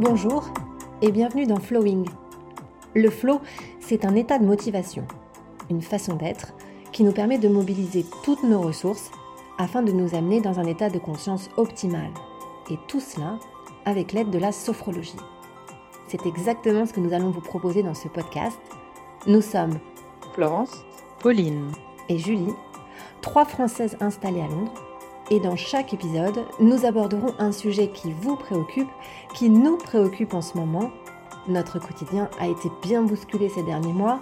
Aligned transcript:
Bonjour 0.00 0.50
et 1.02 1.12
bienvenue 1.12 1.46
dans 1.46 1.60
Flowing. 1.60 2.08
Le 2.94 3.10
flow, 3.10 3.40
c'est 3.80 4.04
un 4.04 4.14
état 4.14 4.38
de 4.38 4.46
motivation, 4.46 5.04
une 5.68 5.82
façon 5.82 6.14
d'être 6.14 6.54
qui 6.90 7.04
nous 7.04 7.12
permet 7.12 7.38
de 7.38 7.48
mobiliser 7.48 8.06
toutes 8.24 8.42
nos 8.42 8.60
ressources 8.60 9.10
afin 9.58 9.82
de 9.82 9.92
nous 9.92 10.14
amener 10.14 10.40
dans 10.40 10.58
un 10.58 10.64
état 10.64 10.88
de 10.88 10.98
conscience 10.98 11.50
optimal. 11.56 12.10
Et 12.70 12.78
tout 12.88 13.00
cela 13.00 13.38
avec 13.84 14.12
l'aide 14.12 14.30
de 14.30 14.38
la 14.38 14.52
sophrologie. 14.52 15.16
C'est 16.08 16.26
exactement 16.26 16.86
ce 16.86 16.92
que 16.92 17.00
nous 17.00 17.12
allons 17.12 17.30
vous 17.30 17.40
proposer 17.40 17.82
dans 17.82 17.94
ce 17.94 18.08
podcast. 18.08 18.58
Nous 19.26 19.42
sommes 19.42 19.78
Florence, 20.32 20.84
Pauline 21.18 21.70
et 22.10 22.18
Julie, 22.18 22.52
trois 23.22 23.46
Françaises 23.46 23.96
installées 24.00 24.42
à 24.42 24.48
Londres. 24.48 24.74
Et 25.30 25.38
dans 25.38 25.56
chaque 25.56 25.94
épisode, 25.94 26.44
nous 26.58 26.84
aborderons 26.84 27.32
un 27.38 27.52
sujet 27.52 27.88
qui 27.88 28.12
vous 28.12 28.34
préoccupe, 28.34 28.90
qui 29.32 29.48
nous 29.48 29.76
préoccupe 29.76 30.34
en 30.34 30.42
ce 30.42 30.58
moment. 30.58 30.90
Notre 31.46 31.78
quotidien 31.78 32.28
a 32.40 32.48
été 32.48 32.68
bien 32.82 33.02
bousculé 33.02 33.48
ces 33.48 33.62
derniers 33.62 33.92
mois. 33.92 34.20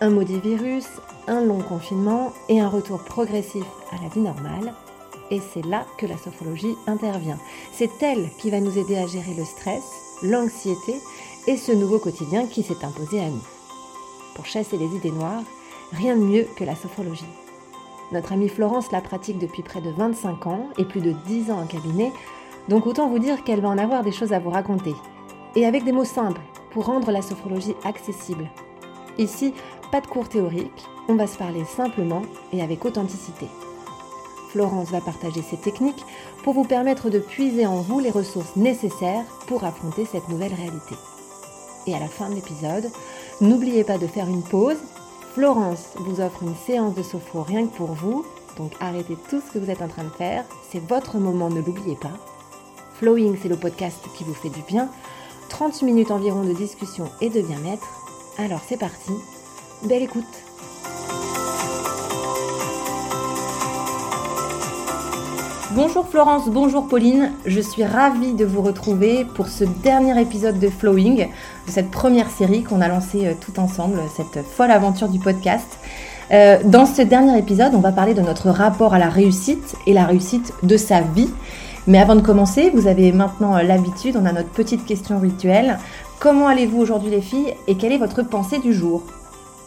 Un 0.00 0.10
maudit 0.10 0.38
virus, 0.38 0.86
un 1.26 1.40
long 1.44 1.60
confinement 1.60 2.32
et 2.48 2.60
un 2.60 2.68
retour 2.68 3.02
progressif 3.02 3.64
à 3.90 4.00
la 4.00 4.08
vie 4.08 4.20
normale. 4.20 4.74
Et 5.30 5.40
c'est 5.40 5.64
là 5.66 5.86
que 5.98 6.06
la 6.06 6.16
sophrologie 6.16 6.76
intervient. 6.86 7.38
C'est 7.72 8.02
elle 8.02 8.30
qui 8.38 8.50
va 8.50 8.60
nous 8.60 8.78
aider 8.78 8.96
à 8.96 9.08
gérer 9.08 9.34
le 9.36 9.44
stress, 9.44 9.82
l'anxiété 10.22 11.00
et 11.48 11.56
ce 11.56 11.72
nouveau 11.72 11.98
quotidien 11.98 12.46
qui 12.46 12.62
s'est 12.62 12.84
imposé 12.84 13.20
à 13.20 13.28
nous. 13.28 13.42
Pour 14.36 14.46
chasser 14.46 14.76
les 14.76 14.94
idées 14.94 15.10
noires, 15.10 15.42
rien 15.94 16.16
de 16.16 16.22
mieux 16.22 16.46
que 16.56 16.64
la 16.64 16.74
sophrologie. 16.74 17.24
Notre 18.12 18.32
amie 18.32 18.48
Florence 18.48 18.92
la 18.92 19.00
pratique 19.00 19.38
depuis 19.38 19.62
près 19.62 19.80
de 19.80 19.90
25 19.90 20.46
ans 20.46 20.68
et 20.78 20.84
plus 20.84 21.00
de 21.00 21.12
10 21.26 21.50
ans 21.50 21.60
en 21.60 21.66
cabinet, 21.66 22.12
donc 22.68 22.86
autant 22.86 23.08
vous 23.08 23.18
dire 23.18 23.44
qu'elle 23.44 23.60
va 23.60 23.68
en 23.68 23.78
avoir 23.78 24.02
des 24.02 24.12
choses 24.12 24.32
à 24.32 24.38
vous 24.38 24.50
raconter. 24.50 24.94
Et 25.56 25.66
avec 25.66 25.84
des 25.84 25.92
mots 25.92 26.04
simples 26.04 26.40
pour 26.70 26.86
rendre 26.86 27.10
la 27.10 27.22
sophrologie 27.22 27.76
accessible. 27.84 28.50
Ici, 29.18 29.54
pas 29.92 30.00
de 30.00 30.06
cours 30.06 30.28
théoriques, 30.28 30.84
on 31.08 31.14
va 31.14 31.26
se 31.26 31.38
parler 31.38 31.64
simplement 31.64 32.22
et 32.52 32.62
avec 32.62 32.84
authenticité. 32.84 33.46
Florence 34.50 34.90
va 34.90 35.00
partager 35.00 35.42
ses 35.42 35.56
techniques 35.56 36.04
pour 36.42 36.54
vous 36.54 36.64
permettre 36.64 37.10
de 37.10 37.18
puiser 37.18 37.66
en 37.66 37.80
vous 37.80 38.00
les 38.00 38.10
ressources 38.10 38.56
nécessaires 38.56 39.24
pour 39.46 39.64
affronter 39.64 40.04
cette 40.04 40.28
nouvelle 40.28 40.54
réalité. 40.54 40.94
Et 41.86 41.94
à 41.94 41.98
la 41.98 42.06
fin 42.06 42.30
de 42.30 42.34
l'épisode, 42.34 42.90
n'oubliez 43.40 43.84
pas 43.84 43.98
de 43.98 44.06
faire 44.06 44.28
une 44.28 44.42
pause. 44.42 44.78
Florence 45.34 45.88
vous 45.96 46.20
offre 46.20 46.44
une 46.44 46.54
séance 46.54 46.94
de 46.94 47.02
sophro 47.02 47.42
rien 47.42 47.66
que 47.66 47.76
pour 47.76 47.92
vous, 47.92 48.24
donc 48.56 48.70
arrêtez 48.78 49.16
tout 49.28 49.40
ce 49.40 49.52
que 49.52 49.58
vous 49.58 49.68
êtes 49.68 49.82
en 49.82 49.88
train 49.88 50.04
de 50.04 50.10
faire, 50.10 50.44
c'est 50.70 50.78
votre 50.78 51.16
moment, 51.18 51.50
ne 51.50 51.60
l'oubliez 51.60 51.96
pas. 51.96 52.12
Flowing, 53.00 53.36
c'est 53.42 53.48
le 53.48 53.56
podcast 53.56 53.98
qui 54.16 54.22
vous 54.22 54.32
fait 54.32 54.48
du 54.48 54.62
bien. 54.62 54.88
30 55.48 55.82
minutes 55.82 56.12
environ 56.12 56.44
de 56.44 56.52
discussion 56.52 57.10
et 57.20 57.30
de 57.30 57.40
bien-être. 57.40 57.84
Alors 58.38 58.60
c'est 58.64 58.76
parti, 58.76 59.10
belle 59.82 60.04
écoute 60.04 60.22
Bonjour 65.74 66.06
Florence, 66.06 66.48
bonjour 66.48 66.86
Pauline, 66.86 67.32
je 67.46 67.60
suis 67.60 67.82
ravie 67.82 68.34
de 68.34 68.44
vous 68.44 68.62
retrouver 68.62 69.24
pour 69.24 69.48
ce 69.48 69.64
dernier 69.64 70.20
épisode 70.20 70.60
de 70.60 70.68
Flowing, 70.68 71.26
de 71.66 71.70
cette 71.70 71.90
première 71.90 72.30
série 72.30 72.62
qu'on 72.62 72.80
a 72.80 72.86
lancée 72.86 73.26
euh, 73.26 73.32
tout 73.40 73.58
ensemble, 73.58 73.98
cette 74.16 74.44
folle 74.46 74.70
aventure 74.70 75.08
du 75.08 75.18
podcast. 75.18 75.66
Euh, 76.30 76.58
dans 76.64 76.86
ce 76.86 77.02
dernier 77.02 77.36
épisode, 77.36 77.74
on 77.74 77.80
va 77.80 77.90
parler 77.90 78.14
de 78.14 78.20
notre 78.20 78.50
rapport 78.50 78.94
à 78.94 79.00
la 79.00 79.08
réussite 79.08 79.74
et 79.88 79.94
la 79.94 80.04
réussite 80.04 80.52
de 80.62 80.76
sa 80.76 81.00
vie. 81.00 81.30
Mais 81.88 81.98
avant 81.98 82.14
de 82.14 82.20
commencer, 82.20 82.70
vous 82.70 82.86
avez 82.86 83.10
maintenant 83.10 83.56
euh, 83.56 83.62
l'habitude, 83.62 84.16
on 84.16 84.26
a 84.26 84.32
notre 84.32 84.50
petite 84.50 84.84
question 84.84 85.18
rituelle. 85.18 85.78
Comment 86.20 86.46
allez-vous 86.46 86.78
aujourd'hui 86.78 87.10
les 87.10 87.20
filles 87.20 87.52
et 87.66 87.74
quelle 87.74 87.90
est 87.90 87.98
votre 87.98 88.22
pensée 88.22 88.60
du 88.60 88.72
jour? 88.72 89.02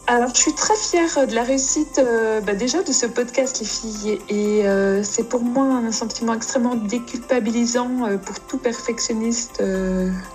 Alors, 0.09 0.29
je 0.34 0.40
suis 0.40 0.53
très 0.53 0.75
fière 0.75 1.28
de 1.28 1.35
la 1.35 1.44
réussite 1.44 2.00
euh, 2.00 2.40
bah, 2.40 2.53
déjà 2.53 2.81
de 2.81 2.94
ce 2.94 3.06
podcast, 3.06 3.59
les 3.59 3.66
filles. 3.66 4.19
Et 4.29 4.66
euh, 4.66 5.03
c'est 5.03 5.28
pour 5.28 5.41
moi 5.41 5.66
un 5.66 5.91
sentiment 5.91 6.34
extrêmement 6.34 6.75
déculpabilisant 6.75 8.06
euh, 8.06 8.18
pour 8.18 8.40
tout 8.40 8.57
perfectionniste 8.57 9.62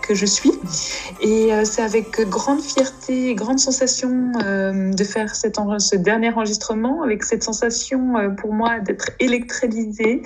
que 0.03 0.15
je 0.15 0.27
suis. 0.27 0.53
Et 1.23 1.51
c'est 1.65 1.81
avec 1.81 2.21
grande 2.29 2.61
fierté 2.61 3.31
et 3.31 3.35
grande 3.35 3.59
sensation 3.59 4.33
de 4.35 5.05
faire 5.05 5.35
cet 5.35 5.59
ce 5.79 5.97
dernier 5.97 6.31
enregistrement, 6.31 7.03
avec 7.03 7.25
cette 7.25 7.43
sensation 7.43 8.15
pour 8.37 8.53
moi 8.53 8.81
d'être 8.81 9.11
électralisée 9.21 10.23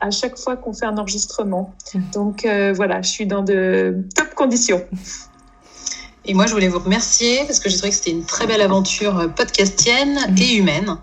à 0.00 0.10
chaque 0.10 0.36
fois 0.38 0.56
qu'on 0.56 0.72
fait 0.72 0.86
un 0.86 0.96
enregistrement. 0.96 1.74
Mmh. 1.94 2.00
Donc 2.12 2.48
voilà, 2.74 3.02
je 3.02 3.10
suis 3.10 3.26
dans 3.26 3.42
de 3.42 4.04
top 4.16 4.34
conditions. 4.34 4.82
Et 6.28 6.34
moi, 6.34 6.46
je 6.46 6.52
voulais 6.52 6.68
vous 6.68 6.78
remercier 6.78 7.44
parce 7.46 7.58
que 7.58 7.70
j'ai 7.70 7.78
trouvé 7.78 7.88
que 7.88 7.96
c'était 7.96 8.10
une 8.10 8.24
très 8.24 8.46
belle 8.46 8.60
aventure 8.60 9.18
euh, 9.18 9.28
podcastienne 9.28 10.18
mmh. 10.28 10.42
et 10.42 10.54
humaine. 10.56 10.96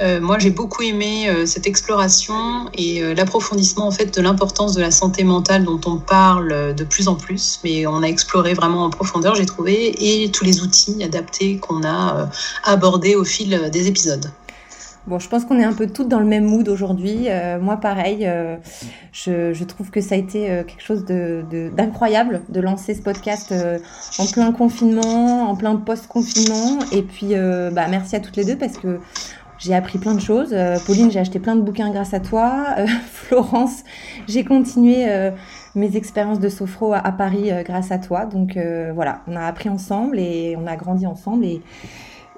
Euh, 0.00 0.18
moi, 0.18 0.38
j'ai 0.38 0.48
beaucoup 0.48 0.80
aimé 0.80 1.28
euh, 1.28 1.44
cette 1.44 1.66
exploration 1.66 2.70
et 2.72 3.14
l'approfondissement 3.14 3.86
en 3.86 3.90
fait 3.90 4.16
de 4.16 4.22
l'importance 4.22 4.72
de 4.72 4.80
la 4.80 4.90
santé 4.90 5.24
mentale 5.24 5.64
dont 5.64 5.80
on 5.84 5.98
parle 5.98 6.74
de 6.74 6.84
plus 6.84 7.06
en 7.06 7.16
plus. 7.16 7.60
Mais 7.64 7.86
on 7.86 8.02
a 8.02 8.06
exploré 8.06 8.54
vraiment 8.54 8.84
en 8.86 8.90
profondeur, 8.90 9.34
j'ai 9.34 9.44
trouvé, 9.44 10.22
et 10.24 10.30
tous 10.30 10.44
les 10.44 10.62
outils 10.62 11.04
adaptés 11.04 11.58
qu'on 11.58 11.84
a 11.84 12.30
abordés 12.64 13.14
au 13.14 13.24
fil 13.24 13.68
des 13.70 13.88
épisodes. 13.88 14.30
Bon, 15.08 15.18
je 15.18 15.28
pense 15.28 15.44
qu'on 15.44 15.58
est 15.58 15.64
un 15.64 15.72
peu 15.72 15.88
toutes 15.88 16.06
dans 16.06 16.20
le 16.20 16.26
même 16.26 16.44
mood 16.44 16.68
aujourd'hui. 16.68 17.24
Euh, 17.28 17.58
moi, 17.58 17.76
pareil, 17.76 18.24
euh, 18.24 18.56
je, 19.12 19.52
je, 19.52 19.64
trouve 19.64 19.90
que 19.90 20.00
ça 20.00 20.14
a 20.14 20.18
été 20.18 20.48
euh, 20.48 20.62
quelque 20.62 20.82
chose 20.82 21.04
d'incroyable 21.04 22.42
de, 22.48 22.54
de, 22.54 22.60
lancer 22.60 22.94
ce 22.94 23.02
podcast 23.02 23.52
en 24.18 24.26
plein 24.26 24.52
confinement, 24.52 25.50
en 25.50 25.56
plein 25.56 25.74
post-confinement. 25.74 26.78
Et 26.92 27.02
puis, 27.02 27.34
bah, 27.72 27.88
merci 27.90 28.14
à 28.14 28.20
toutes 28.20 28.36
les 28.36 28.44
deux 28.44 28.56
parce 28.56 28.78
que 28.78 29.00
j'ai 29.58 29.74
appris 29.74 29.98
plein 29.98 30.14
de 30.14 30.20
choses. 30.20 30.54
Pauline, 30.86 31.10
j'ai 31.10 31.18
acheté 31.18 31.40
plein 31.40 31.56
de 31.56 31.62
bouquins 31.62 31.90
grâce 31.90 32.14
à 32.14 32.20
toi. 32.20 32.76
Florence, 33.12 33.82
j'ai 34.28 34.44
continué 34.44 35.06
mes 35.74 35.96
expériences 35.96 36.38
de 36.38 36.48
sophro 36.48 36.92
à, 36.92 36.98
à 36.98 37.10
Paris 37.10 37.50
grâce 37.64 37.90
à 37.90 37.98
toi. 37.98 38.26
Donc 38.26 38.56
voilà, 38.94 39.22
on 39.26 39.34
a 39.34 39.42
appris 39.42 39.68
ensemble 39.68 40.20
et 40.20 40.56
on 40.56 40.68
a 40.68 40.76
grandi 40.76 41.06
ensemble. 41.06 41.44
Et, 41.44 41.60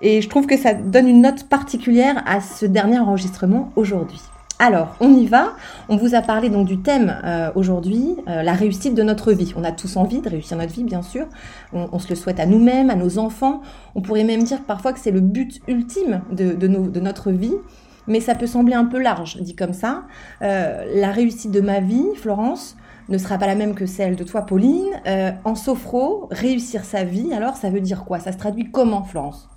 et 0.05 0.21
je 0.21 0.29
trouve 0.29 0.47
que 0.47 0.59
ça 0.59 0.75
donne 0.75 1.09
une 1.09 1.23
note 1.23 1.45
particulière 1.45 2.23
à 2.27 2.43
ce 2.43 2.67
dernier 2.67 2.99
enregistrement 2.99 3.73
aujourd'hui. 3.75 4.21
Alors, 4.59 4.95
on 5.01 5.13
y 5.15 5.27
va. 5.27 5.55
On 5.89 5.97
vous 5.97 6.15
a 6.15 6.21
parlé 6.21 6.51
donc 6.51 6.67
du 6.67 6.79
thème 6.79 7.17
euh, 7.25 7.51
aujourd'hui, 7.55 8.15
euh, 8.29 8.43
la 8.43 8.53
réussite 8.53 8.95
de 8.95 9.03
notre 9.03 9.33
vie. 9.33 9.53
On 9.57 9.65
a 9.65 9.73
tous 9.73 9.97
envie 9.97 10.21
de 10.21 10.29
réussir 10.29 10.59
notre 10.59 10.73
vie, 10.73 10.85
bien 10.85 11.03
sûr. 11.03 11.27
On, 11.73 11.99
se 11.99 12.11
le 12.11 12.15
souhaite 12.17 12.39
à 12.39 12.45
nous-mêmes, 12.45 12.91
à 12.91 12.97
nos 12.97 13.19
enfants. 13.19 13.63
On 13.95 14.03
pourrait 14.03 14.25
même 14.25 14.45
dire 14.45 14.61
parfois 14.61 14.93
que 14.93 15.01
c'est 15.01 15.11
le 15.11 15.21
but 15.21 15.61
ultime 15.69 16.21
de, 16.31 16.67
notre 17.01 17.31
vie. 17.31 17.57
Mais 18.07 18.21
ça 18.21 18.35
peut 18.35 18.47
sembler 18.47 18.75
un 18.75 18.85
peu 18.85 19.01
large, 19.01 19.39
dit 19.41 19.57
comme 19.57 19.73
ça. 19.73 20.03
Euh, 20.43 20.85
la 20.95 21.13
réussite 21.13 21.51
de 21.51 21.63
ma 21.63 21.81
vie, 21.81 22.05
Florence, 22.15 22.77
ne 23.09 23.17
sera 23.17 23.39
pas 23.39 23.47
la 23.47 23.55
même 23.55 23.75
que 23.75 23.87
celle 23.87 24.17
de 24.17 24.25
toi, 24.25 24.43
Pauline. 24.43 24.85
en 25.45 25.55
sophro, 25.55 26.29
réussir 26.31 26.85
sa 26.85 27.05
vie, 27.05 27.33
alors 27.33 27.57
ça 27.57 27.71
veut 27.71 27.81
dire 27.81 28.05
quoi? 28.05 28.21
Ça 28.21 28.33
se 28.33 28.39
traduit 28.39 28.71
comment, 28.71 29.03
Florence? 29.03 29.49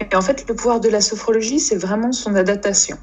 Et 0.00 0.14
en 0.14 0.22
fait, 0.22 0.48
le 0.48 0.54
pouvoir 0.54 0.80
de 0.80 0.88
la 0.88 1.00
sophrologie, 1.00 1.60
c'est 1.60 1.76
vraiment 1.76 2.12
son 2.12 2.34
adaptation. 2.34 2.98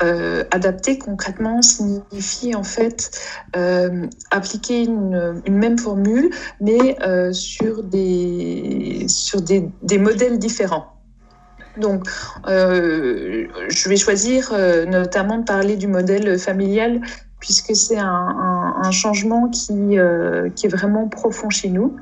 Euh, 0.00 0.44
adapter 0.52 0.96
concrètement 0.96 1.60
signifie 1.60 2.54
en 2.54 2.62
fait 2.62 3.10
euh, 3.56 4.06
appliquer 4.30 4.84
une, 4.84 5.42
même 5.48 5.76
formule, 5.76 6.30
mais 6.60 6.96
euh, 7.02 7.32
sur, 7.32 7.82
des, 7.82 9.06
sur 9.08 9.42
des, 9.42 9.68
des 9.82 9.98
modèles 9.98 10.38
différents. 10.38 10.94
Donc, 11.76 12.08
je 12.46 13.88
vais 13.88 13.96
choisir 13.96 14.52
notamment 14.88 15.38
de 15.38 15.44
parler 15.44 15.76
du 15.76 15.86
modèle 15.86 16.36
familial 16.36 17.00
puisque 17.38 17.76
c'est 17.76 17.98
un, 17.98 18.74
un, 18.82 18.90
changement 18.90 19.48
qui, 19.48 19.96
qui 20.56 20.66
est 20.66 20.68
vraiment 20.68 21.06
profond 21.06 21.50
chez 21.50 21.68
nous 21.68 21.96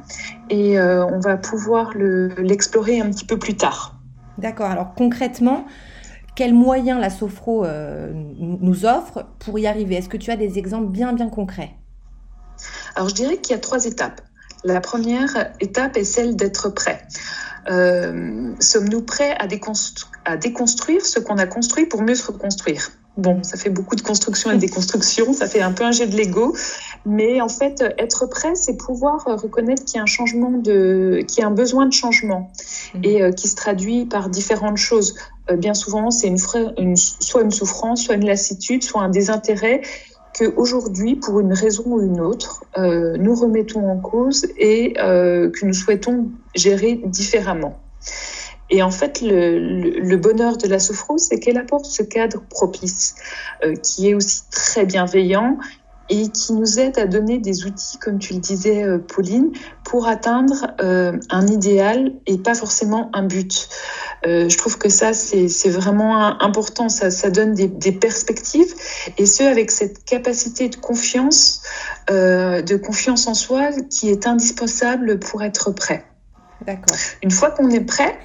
et 0.49 0.81
on 0.81 1.19
va 1.19 1.37
pouvoir 1.37 1.93
l'explorer 1.95 3.01
un 3.01 3.11
petit 3.11 3.27
peu 3.27 3.39
plus 3.39 3.55
tard. 3.55 3.96
D'accord. 4.39 4.71
Alors 4.71 4.95
concrètement, 4.95 5.67
quels 6.35 6.55
moyens 6.55 7.01
la 7.01 7.11
Sophro 7.11 7.65
euh, 7.65 8.13
nous 8.39 8.85
offre 8.85 9.27
pour 9.39 9.59
y 9.59 9.67
arriver? 9.67 9.97
Est-ce 9.97 10.09
que 10.09 10.17
tu 10.17 10.31
as 10.31 10.37
des 10.37 10.59
exemples 10.59 10.89
bien 10.89 11.13
bien 11.13 11.29
concrets? 11.29 11.75
Alors 12.95 13.09
je 13.09 13.15
dirais 13.15 13.39
qu'il 13.39 13.55
y 13.55 13.59
a 13.59 13.61
trois 13.61 13.85
étapes. 13.87 14.21
La 14.65 14.81
première 14.81 15.53
étape 15.61 15.97
est 15.97 16.05
celle 16.05 16.37
d'être 16.37 16.71
prêt. 16.71 17.07
Euh, 17.71 18.55
sommes-nous 18.61 19.03
prêts 19.03 19.33
à, 19.33 19.47
à, 20.25 20.37
déconstruire 20.37 21.05
ce 21.05 21.19
qu'on 21.19 21.39
a 21.39 21.47
construit 21.47 21.87
pour 21.87 22.03
mieux 22.03 22.15
se 22.15 22.31
reconstruire? 22.31 22.91
Bon, 23.17 23.43
ça 23.43 23.57
fait 23.57 23.71
beaucoup 23.71 23.97
de 23.97 24.03
construction 24.03 24.51
et 24.51 24.59
des 24.59 24.69
constructions, 24.69 25.33
ça 25.33 25.47
fait 25.49 25.63
un 25.63 25.73
peu 25.73 25.85
un 25.85 25.91
jet 25.91 26.07
de 26.07 26.15
Lego, 26.15 26.55
mais 27.07 27.41
en 27.41 27.49
fait, 27.49 27.83
être 27.97 28.27
prêt, 28.27 28.55
c'est 28.55 28.77
pouvoir 28.77 29.25
reconnaître 29.25 29.85
qu'il 29.87 29.97
y 29.97 30.01
a 30.01 30.03
un 30.03 30.07
changement 30.07 30.51
de, 30.51 31.25
qu'il 31.27 31.41
y 31.41 31.43
a 31.43 31.47
un 31.47 31.51
besoin 31.51 31.87
de 31.87 31.95
changement 31.95 32.51
mmh. 32.95 32.99
et 33.05 33.23
euh, 33.23 33.33
qui 33.33 33.49
se 33.49 33.57
traduit 33.57 34.05
par 34.05 34.29
différentes 34.29 34.77
choses. 34.77 35.15
Euh, 35.51 35.57
bien 35.57 35.73
souvent, 35.73 36.11
c'est 36.11 36.27
une, 36.27 36.37
une, 36.77 36.97
soit 36.97 37.41
une 37.41 37.51
souffrance, 37.51 38.03
soit 38.03 38.17
une 38.17 38.27
lassitude, 38.27 38.83
soit 38.83 39.01
un 39.01 39.09
désintérêt 39.09 39.81
que 40.39 40.53
aujourd'hui, 40.57 41.17
pour 41.17 41.41
une 41.41 41.55
raison 41.55 41.85
ou 41.87 42.03
une 42.03 42.21
autre, 42.21 42.65
euh, 42.77 43.17
nous 43.19 43.35
remettons 43.35 43.91
en 43.91 43.97
cause 43.97 44.47
et 44.59 44.93
que 44.93 45.65
nous 45.65 45.73
souhaitons 45.73 46.29
gérer 46.55 47.01
différemment. 47.07 47.81
Et 48.71 48.83
en 48.83 48.91
fait, 48.91 49.21
le, 49.21 49.59
le, 49.59 50.17
bonheur 50.17 50.57
de 50.57 50.67
la 50.67 50.79
souffrance, 50.79 51.27
c'est 51.29 51.39
qu'elle 51.39 51.59
apporte 51.59 51.85
ce 51.85 52.03
cadre 52.03 52.43
propice, 52.51 53.15
euh, 53.65 53.75
qui 53.77 54.09
est 54.09 54.15
aussi 54.15 54.43
très 54.51 54.85
bienveillant 54.85 55.59
et 56.09 56.29
qui 56.29 56.53
nous 56.53 56.79
aide 56.79 56.99
à 56.99 57.07
donner 57.07 57.39
des 57.39 57.67
outils, 57.67 57.99
comme 57.99 58.19
tu 58.19 58.35
le 58.35 58.39
disais, 58.39 58.85
euh, 58.85 58.99
Pauline, 58.99 59.53
pour 59.85 60.07
atteindre 60.07 60.69
euh, 60.81 61.19
un 61.31 61.47
idéal 61.47 62.13
et 62.27 62.39
pas 62.39 62.55
forcément 62.55 63.11
un 63.13 63.25
but. 63.25 63.69
Euh, 64.27 64.49
je 64.49 64.57
trouve 64.57 64.79
que 64.79 64.89
ça, 64.89 65.13
c'est 65.13 65.69
vraiment 65.69 66.17
important, 66.41 66.89
ça, 66.89 67.11
ça 67.11 67.31
donne 67.31 67.55
des, 67.55 67.69
des, 67.69 67.93
perspectives, 67.93 68.75
et 69.19 69.27
ce, 69.27 69.43
avec 69.43 69.71
cette 69.71 70.05
capacité 70.05 70.69
de 70.69 70.77
confiance, 70.77 71.63
euh, 72.11 72.63
de 72.63 72.77
confiance 72.77 73.27
en 73.27 73.35
soi 73.35 73.71
qui 73.91 74.09
est 74.09 74.27
indispensable 74.27 75.19
pour 75.19 75.43
être 75.43 75.73
prêt. 75.73 76.05
Une 77.23 77.31
fois 77.31 77.51
qu'on 77.51 77.71
est 77.71 77.81
prêt, 77.81 78.19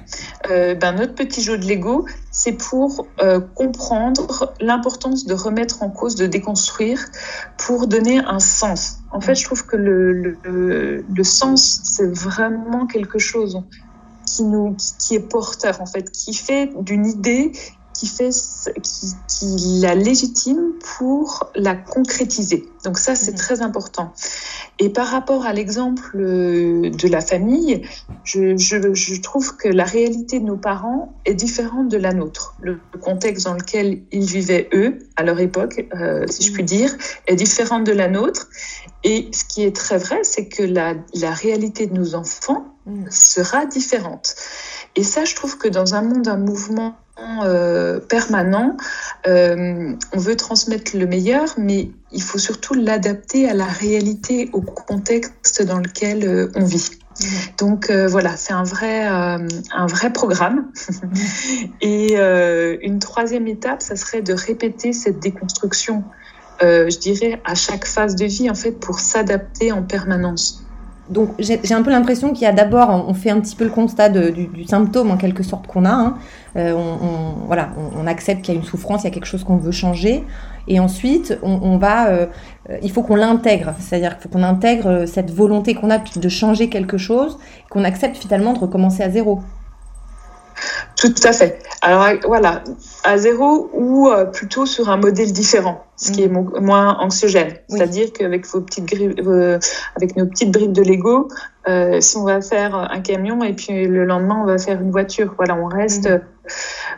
euh, 0.50 0.76
ben 0.76 0.94
notre 0.94 1.16
petit 1.16 1.42
jeu 1.42 1.58
de 1.58 1.66
Lego, 1.66 2.06
c'est 2.32 2.54
pour 2.54 3.08
euh, 3.22 3.40
comprendre 3.40 4.54
l'importance 4.60 5.26
de 5.26 5.34
remettre 5.34 5.84
en 5.84 5.90
cause, 5.90 6.16
de 6.16 6.26
déconstruire, 6.26 7.06
pour 7.58 7.88
donner 7.88 8.20
un 8.20 8.40
sens. 8.40 9.00
En 9.12 9.22
fait, 9.22 9.36
je 9.36 9.44
trouve 9.44 9.66
que 9.66 9.76
le, 9.76 10.14
le, 10.44 11.06
le 11.08 11.24
sens, 11.24 11.82
c'est 11.84 12.12
vraiment 12.12 12.88
quelque 12.88 13.20
chose 13.20 13.62
qui 14.26 14.44
nous 14.44 14.76
qui 15.00 15.16
est 15.16 15.20
porteur 15.20 15.82
en 15.82 15.86
fait, 15.86 16.10
qui 16.12 16.34
fait 16.34 16.72
d'une 16.80 17.06
idée 17.06 17.52
qui 17.94 18.08
fait 18.08 18.30
qui, 18.82 19.14
qui, 19.28 19.80
la 19.82 19.96
légitime 19.96 20.74
pour 20.98 21.52
la 21.56 21.76
concrétiser. 21.76 22.66
Donc 22.84 22.98
ça 22.98 23.16
c'est 23.16 23.34
mmh. 23.34 23.36
très 23.36 23.62
important. 23.62 24.14
Et 24.80 24.90
par 24.90 25.08
rapport 25.08 25.46
à 25.46 25.54
l'exemple 25.54 26.18
de 26.18 27.08
la 27.08 27.22
famille, 27.22 27.84
je, 28.24 28.58
je, 28.58 28.94
je, 28.94 29.22
trouve 29.22 29.56
que 29.56 29.68
la 29.68 29.84
réalité 29.84 30.40
de 30.40 30.46
nos 30.46 30.58
parents 30.58 31.14
est 31.26 31.36
différente 31.36 31.88
de 31.90 31.98
la 31.98 32.14
nôtre. 32.14 32.56
Le 32.62 32.80
contexte 33.00 33.46
dans 33.46 33.54
lequel 33.54 34.02
ils 34.12 34.26
vivaient 34.26 34.70
eux 34.74 35.00
à 35.18 35.24
leur 35.24 35.40
époque, 35.40 35.86
euh, 35.94 36.26
si 36.28 36.44
je 36.44 36.52
puis 36.52 36.64
dire, 36.64 36.96
est 37.28 37.36
différent 37.36 37.80
de 37.80 37.92
la 37.92 38.08
nôtre. 38.08 38.48
Et 39.04 39.30
ce 39.32 39.44
qui 39.46 39.64
est 39.64 39.76
très 39.76 39.98
vrai, 39.98 40.20
c'est 40.24 40.48
que 40.48 40.64
la, 40.64 40.96
la 41.14 41.32
réalité 41.32 41.86
de 41.86 41.94
nos 41.94 42.16
enfants 42.16 42.66
mmh. 42.88 43.06
sera 43.12 43.66
différente. 43.68 44.36
Et 44.96 45.04
ça, 45.04 45.26
je 45.26 45.36
trouve 45.36 45.58
que 45.58 45.68
dans 45.68 45.96
un 45.96 46.02
monde, 46.02 46.28
un 46.28 46.38
mouvement 46.38 46.96
euh, 47.44 48.00
permanent. 48.00 48.78
Euh, 49.28 49.94
on 50.14 50.18
veut 50.18 50.36
transmettre 50.36 50.98
le 50.98 51.06
meilleur, 51.06 51.46
mais 51.58 51.92
il 52.12 52.22
faut 52.22 52.38
surtout 52.38 52.74
l'adapter 52.74 53.50
à 53.50 53.54
la 53.54 53.66
réalité, 53.66 54.50
au 54.54 54.62
contexte 54.62 55.62
dans 55.62 55.78
lequel 55.78 56.26
euh, 56.26 56.52
on 56.56 56.64
vit. 56.64 56.90
Mmh. 57.20 57.26
Donc 57.58 57.92
voilà, 57.92 58.38
c'est 58.38 58.54
un 58.54 58.64
vrai, 58.64 59.06
un 59.06 59.86
vrai 59.88 60.14
programme. 60.14 60.72
Et 61.82 62.16
une 62.16 63.00
troisième 63.00 63.48
étape, 63.48 63.82
ça 63.82 63.96
serait 63.96 64.22
de 64.22 64.34
répéter 64.34 64.94
cette 64.94 65.20
déconstruction, 65.20 66.04
je 66.62 66.98
dirais, 66.98 67.42
à 67.46 67.54
chaque 67.54 67.86
phase 67.86 68.16
de 68.16 68.26
vie, 68.26 68.50
en 68.50 68.56
fait, 68.56 68.72
pour 68.72 69.00
s'adapter 69.00 69.72
en 69.72 69.84
permanence. 69.84 70.64
Donc 71.12 71.32
j'ai 71.40 71.74
un 71.74 71.84
peu 71.84 71.92
l'impression 71.92 72.32
qu'il 72.32 72.44
y 72.44 72.46
a 72.46 72.54
d'abord, 72.54 73.06
on 73.08 73.14
fait 73.14 73.30
un 73.30 73.42
petit 73.42 73.56
peu 73.56 73.66
le 73.66 73.70
constat 73.70 74.08
du, 74.10 74.66
symptôme 74.66 75.12
en 75.12 75.18
quelque 75.18 75.44
sorte 75.44 75.68
qu'on 75.68 75.84
a. 75.84 75.92
Hein. 75.92 76.16
Euh, 76.56 76.74
on, 76.74 78.08
accepte 78.08 78.42
qu'il 78.42 78.54
y 78.54 78.58
a 78.58 78.60
une 78.60 78.66
souffrance, 78.66 79.02
il 79.02 79.06
y 79.06 79.08
a 79.08 79.12
quelque 79.12 79.26
chose 79.26 79.44
qu'on 79.44 79.58
veut 79.58 79.72
changer. 79.72 80.24
Et 80.68 80.80
ensuite, 80.80 81.38
on, 81.44 81.78
va, 81.78 82.08
euh, 82.08 82.28
il 82.82 82.92
faut 82.92 83.04
qu'on 83.04 83.16
l'intègre, 83.16 83.74
c'est-à-dire 83.80 84.18
qu'il 84.18 84.24
faut 84.24 84.30
qu'on 84.30 84.44
intègre 84.44 85.06
cette 85.06 85.32
volonté 85.32 85.74
qu'on 85.74 85.90
a 85.90 85.98
de 85.98 86.30
changer 86.30 86.70
quelque 86.70 86.98
chose, 86.98 87.38
qu'on 87.70 87.84
accepte 87.84 88.16
finalement 88.16 88.54
de 88.54 88.60
recommencer 88.60 89.04
à 89.04 89.10
zéro. 89.10 89.42
Tout 91.02 91.16
à 91.24 91.34
fait. 91.34 91.58
Alors 91.82 92.06
voilà, 92.28 92.64
à 93.04 93.18
zéro 93.18 93.72
ou 93.74 94.08
euh, 94.08 94.26
plutôt 94.26 94.68
sur 94.68 94.88
un 94.90 94.98
modèle 94.98 95.34
différent, 95.34 95.84
ce 95.96 96.12
qui 96.12 96.22
est 96.22 96.28
mm. 96.28 96.60
moins 96.62 96.96
anxiogène. 97.00 97.54
C'est-à-dire 97.70 98.14
qu'avec 98.14 98.46
vos 98.46 98.62
petites 98.62 98.94
avec 99.96 100.16
nos 100.16 100.28
petites 100.28 100.52
briques 100.52 100.74
de 100.74 100.84
Lego, 100.84 101.28
euh, 101.68 102.00
si 102.02 102.18
on 102.18 102.26
va 102.26 102.40
faire 102.42 102.76
un 102.76 103.00
camion 103.00 103.44
et 103.44 103.54
puis 103.54 103.88
le 103.88 104.06
lendemain 104.06 104.42
on 104.44 104.46
va 104.46 104.60
faire 104.60 104.80
une 104.80 104.92
voiture, 104.92 105.34
voilà, 105.38 105.56
on 105.56 105.66
reste. 105.66 106.08
Mm. 106.08 106.22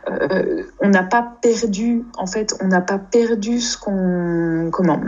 Euh, 0.09 0.63
on 0.79 0.89
n'a 0.89 1.03
pas 1.03 1.37
perdu, 1.41 2.03
en 2.17 2.25
fait, 2.25 2.55
on 2.61 2.67
n'a 2.67 2.81
pas 2.81 2.97
perdu 2.97 3.59
ce 3.59 3.77
qu'on, 3.77 4.69
comment, 4.71 4.99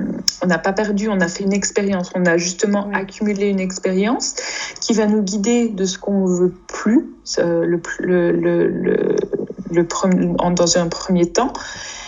on 0.41 0.47
n'a 0.47 0.57
pas 0.57 0.73
perdu, 0.73 1.09
on 1.09 1.19
a 1.19 1.27
fait 1.27 1.43
une 1.43 1.53
expérience, 1.53 2.11
on 2.15 2.25
a 2.25 2.37
justement 2.37 2.89
accumulé 2.93 3.47
une 3.47 3.59
expérience 3.59 4.35
qui 4.81 4.93
va 4.93 5.07
nous 5.07 5.21
guider 5.21 5.69
de 5.69 5.85
ce 5.85 5.97
qu'on 5.97 6.25
veut 6.25 6.53
plus, 6.67 7.09
le, 7.37 7.65
le, 7.99 8.31
le, 8.31 8.67
le, 8.67 9.15
le 9.71 10.53
dans 10.55 10.77
un 10.77 10.87
premier 10.87 11.31
temps. 11.31 11.53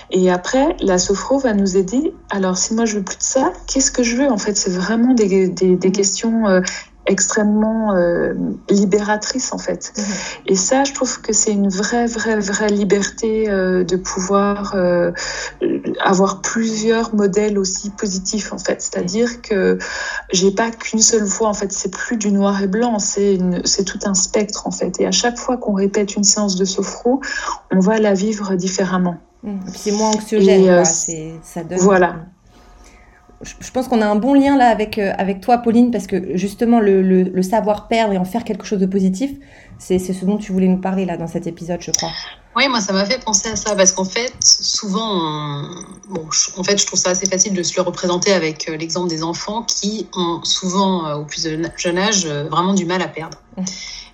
Et 0.09 0.31
après, 0.31 0.77
la 0.79 0.97
sophro 1.00 1.38
va 1.38 1.53
nous 1.53 1.75
aider. 1.75 2.13
Alors, 2.29 2.57
si 2.57 2.74
moi 2.74 2.85
je 2.85 2.97
veux 2.97 3.03
plus 3.03 3.18
de 3.18 3.24
ça, 3.24 3.51
qu'est-ce 3.68 3.91
que 3.91 4.03
je 4.03 4.15
veux 4.15 4.31
En 4.31 4.38
fait, 4.38 4.56
c'est 4.56 4.71
vraiment 4.71 5.13
des, 5.13 5.50
des, 5.50 5.75
des 5.75 5.91
questions 5.91 6.47
euh, 6.47 6.62
extrêmement 7.07 7.95
euh, 7.95 8.33
libératrice 8.69 9.54
en 9.54 9.57
fait. 9.57 9.94
Mhm. 9.98 10.04
Et 10.48 10.56
ça, 10.56 10.83
je 10.83 10.94
trouve 10.94 11.21
que 11.21 11.33
c'est 11.33 11.51
une 11.51 11.69
vraie, 11.69 12.06
vraie, 12.06 12.39
vraie 12.39 12.69
liberté 12.69 13.50
euh, 13.50 13.83
de 13.83 13.95
pouvoir 13.95 14.74
euh, 14.75 15.12
avoir 16.04 16.42
plusieurs 16.42 17.15
modèles 17.15 17.57
aussi 17.57 17.89
positifs 17.89 18.51
en 18.54 18.57
fait. 18.57 18.81
C'est-à-dire 18.81 19.42
que 19.42 19.77
j'ai 20.31 20.51
pas 20.51 20.69
qu'une 20.69 21.01
seule 21.01 21.24
voix 21.24 21.48
en 21.48 21.54
fait. 21.54 21.71
C'est 21.71 21.92
plus 21.92 22.18
du 22.18 22.31
noir 22.31 22.62
et 22.62 22.68
blanc, 22.68 23.00
c'est 23.00 23.39
c'est 23.63 23.86
tout 23.86 24.00
un 24.03 24.13
spectre 24.13 24.68
en 24.68 24.71
fait. 24.71 25.00
Et 25.00 25.07
à 25.07 25.12
chaque 25.12 25.38
fois 25.38 25.57
qu'on 25.57 25.74
répète 25.74 26.15
une 26.15 26.24
séance 26.24 26.56
de 26.56 26.65
sophro, 26.65 27.21
on 27.71 27.80
va 27.80 27.98
la 27.98 28.13
vivre 28.13 28.56
différemment. 28.56 29.18
Mhm. 29.44 29.62
C'est 29.74 29.92
moins 29.92 30.10
anxiogène. 30.10 30.68
Euh, 30.68 30.83
ça 30.83 31.63
donne. 31.63 31.80
Voilà 31.80 32.18
je 33.44 33.72
pense 33.72 33.88
qu'on 33.88 34.01
a 34.01 34.06
un 34.06 34.16
bon 34.16 34.34
lien 34.34 34.57
là 34.57 34.68
avec, 34.68 34.98
euh, 34.98 35.13
avec 35.18 35.42
toi, 35.42 35.60
Pauline, 35.60 35.92
parce 35.92 36.07
que 36.07 36.36
justement, 36.36 36.80
le, 36.80 37.01
le, 37.01 37.42
savoir 37.44 37.88
perdre 37.88 38.13
et 38.13 38.18
en 38.18 38.25
faire 38.25 38.44
quelque 38.44 38.66
chose 38.66 38.80
de 38.80 38.86
positif, 38.86 39.31
c'est 39.78 40.00
ce 40.00 40.25
dont 40.25 40.38
tu 40.38 40.51
voulais 40.51 40.68
nous 40.68 40.81
parler 40.81 41.06
là 41.06 41.18
dans 41.18 41.28
cet 41.28 41.45
épisode, 41.45 41.81
je 41.81 41.92
crois. 41.92 42.12
Oui, 42.57 42.68
moi, 42.69 42.81
ça 42.81 42.92
m'a 42.92 43.06
fait 43.06 43.24
penser 43.24 43.50
à 43.50 43.55
ça, 43.55 43.75
parce 43.75 43.91
qu'en 43.91 44.03
fait, 44.03 44.34
souvent, 44.41 45.62
bon, 46.10 46.27
en 46.58 46.63
fait, 46.63 46.82
je 46.82 46.88
trouve 46.88 47.00
ça 47.00 47.12
assez 47.12 47.27
facile 47.27 47.53
de 47.53 47.62
se 47.62 47.75
le 47.75 47.84
représenter 47.84 48.34
avec 48.34 48.67
euh, 48.67 48.77
l'exemple 48.77 49.10
des 49.10 49.22
enfants 49.22 49.62
qui 49.62 50.08
ont 50.15 50.43
souvent, 50.43 51.05
euh, 51.05 51.15
au 51.17 51.25
plus 51.25 51.48
jeune 51.77 51.98
âge, 52.00 52.25
vraiment 52.25 52.74
du 52.74 52.86
mal 52.86 53.03
à 53.03 53.08
perdre. 53.08 53.38
Mmh. 53.58 53.63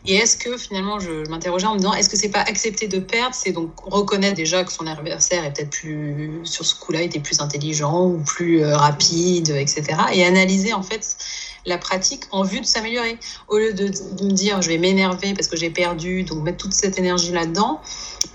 Et 0.05 0.15
est-ce 0.15 0.35
que 0.35 0.57
finalement, 0.57 0.99
je 0.99 1.29
m'interrogeais 1.29 1.67
en 1.67 1.75
me 1.75 1.79
disant, 1.79 1.93
est-ce 1.93 2.09
que 2.09 2.17
c'est 2.17 2.29
pas 2.29 2.41
accepter 2.41 2.87
de 2.89 2.99
perdre, 2.99 3.33
c'est 3.33 3.53
donc 3.53 3.71
reconnaître 3.85 4.35
déjà 4.35 4.65
que 4.65 4.71
son 4.71 4.85
adversaire 4.85 5.45
est 5.45 5.53
peut-être 5.53 5.69
plus, 5.69 6.41
sur 6.43 6.65
ce 6.65 6.75
coup-là, 6.75 7.01
était 7.01 7.21
plus 7.21 7.39
intelligent 7.39 8.07
ou 8.07 8.17
plus 8.17 8.63
euh, 8.63 8.75
rapide, 8.75 9.51
etc. 9.51 9.83
Et 10.11 10.25
analyser 10.25 10.73
en 10.73 10.83
fait 10.83 11.15
la 11.65 11.77
pratique 11.77 12.23
en 12.31 12.43
vue 12.43 12.61
de 12.61 12.65
s'améliorer. 12.65 13.17
Au 13.47 13.57
lieu 13.57 13.73
de, 13.73 13.85
me 14.23 14.31
dire, 14.31 14.61
je 14.61 14.69
vais 14.69 14.77
m'énerver 14.77 15.33
parce 15.33 15.47
que 15.47 15.57
j'ai 15.57 15.69
perdu, 15.69 16.23
donc 16.23 16.43
mettre 16.43 16.57
toute 16.57 16.73
cette 16.73 16.97
énergie 16.97 17.31
là-dedans, 17.31 17.81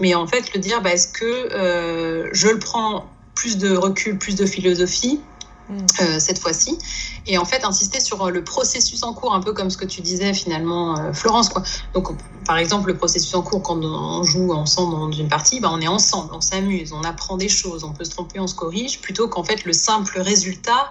mais 0.01 0.15
en 0.15 0.27
fait 0.27 0.53
le 0.55 0.61
dire, 0.61 0.81
bah, 0.83 0.93
est-ce 0.93 1.09
que 1.09 1.25
euh, 1.25 2.29
je 2.33 2.49
le 2.49 2.59
prends 2.59 3.07
plus 3.35 3.59
de 3.59 3.77
recul, 3.77 4.19
plus 4.19 4.35
de 4.35 4.47
philosophie 4.47 5.21
Mm. 5.69 5.87
Euh, 6.01 6.19
cette 6.19 6.39
fois-ci. 6.39 6.79
Et 7.27 7.37
en 7.37 7.45
fait, 7.45 7.63
insister 7.65 8.01
sur 8.01 8.25
euh, 8.25 8.31
le 8.31 8.43
processus 8.43 9.03
en 9.03 9.13
cours, 9.13 9.35
un 9.35 9.41
peu 9.41 9.53
comme 9.53 9.69
ce 9.69 9.77
que 9.77 9.85
tu 9.85 10.01
disais 10.01 10.33
finalement, 10.33 10.99
euh, 10.99 11.13
Florence. 11.13 11.51
Quoi. 11.51 11.63
Donc, 11.93 12.09
par 12.47 12.57
exemple, 12.57 12.89
le 12.89 12.97
processus 12.97 13.35
en 13.35 13.43
cours, 13.43 13.63
quand 13.63 13.79
on 13.85 14.23
joue 14.23 14.53
ensemble 14.53 14.93
dans 14.93 15.13
une 15.13 15.29
partie, 15.29 15.61
bah, 15.61 15.69
on 15.71 15.81
est 15.81 15.89
ensemble, 15.89 16.33
on 16.33 16.41
s'amuse, 16.41 16.93
on 16.93 17.03
apprend 17.03 17.37
des 17.37 17.51
choses, 17.51 17.85
on 17.85 17.93
peut 17.93 18.05
se 18.05 18.11
tromper, 18.11 18.41
on 18.41 18.47
se 18.47 18.55
corrige, 18.55 19.01
plutôt 19.03 19.29
qu'en 19.29 19.45
fait 19.45 19.65
le 19.67 19.75
simple 19.75 20.21
résultat, 20.21 20.91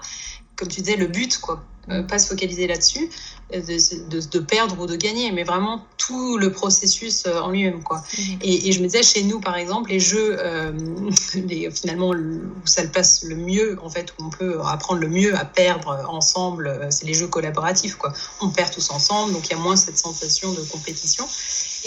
comme 0.56 0.68
tu 0.68 0.82
disais, 0.82 0.96
le 0.96 1.08
but, 1.08 1.40
quoi. 1.40 1.64
Pas 2.08 2.20
se 2.20 2.28
focaliser 2.28 2.68
là-dessus 2.68 3.10
de, 3.52 4.20
de, 4.30 4.40
perdre 4.40 4.80
ou 4.80 4.88
de 4.88 4.96
gagner, 4.96 5.32
mais 5.32 5.44
vraiment 5.44 5.86
tout 5.98 6.38
le 6.38 6.52
processus 6.52 7.26
euh, 7.26 7.40
en 7.40 7.52
lui-même. 7.52 7.82
quoi. 7.82 8.04
Mhm. 8.18 8.40
Et, 8.42 8.68
et, 8.68 8.72
je 8.72 8.80
me 8.82 8.88
disais, 8.88 9.04
chez 9.04 9.24
nous, 9.24 9.40
par 9.40 9.56
exemple, 9.56 9.90
les 9.90 10.00
jeux, 10.00 10.38
euh, 10.40 10.72
les, 11.36 11.72
finalement, 11.72 12.10
où 12.10 12.68
ça 12.68 12.84
le 12.84 12.90
passe 12.90 13.24
le 13.24 13.36
mieux, 13.36 13.78
en 13.82 13.90
fait, 13.90 14.14
où 14.20 14.26
on 14.26 14.30
peut 14.30 14.60
apprendre 14.66 15.00
le 15.00 15.08
mieux 15.08 15.36
à 15.38 15.46
perdre 15.46 16.06
ensemble, 16.10 16.88
c'est 16.90 17.06
les 17.06 17.14
jeux 17.14 17.28
collaboratifs. 17.28 17.96
quoi. 17.96 18.12
On 18.42 18.50
perd 18.50 18.72
tous 18.72 18.90
ensemble, 18.92 19.34
donc 19.34 19.48
il 19.48 19.52
y 19.52 19.56
a 19.56 19.60
moins 19.60 19.78
cette 19.78 19.98
sensation 19.98 20.52
de 20.54 20.62
compétition. 20.62 21.26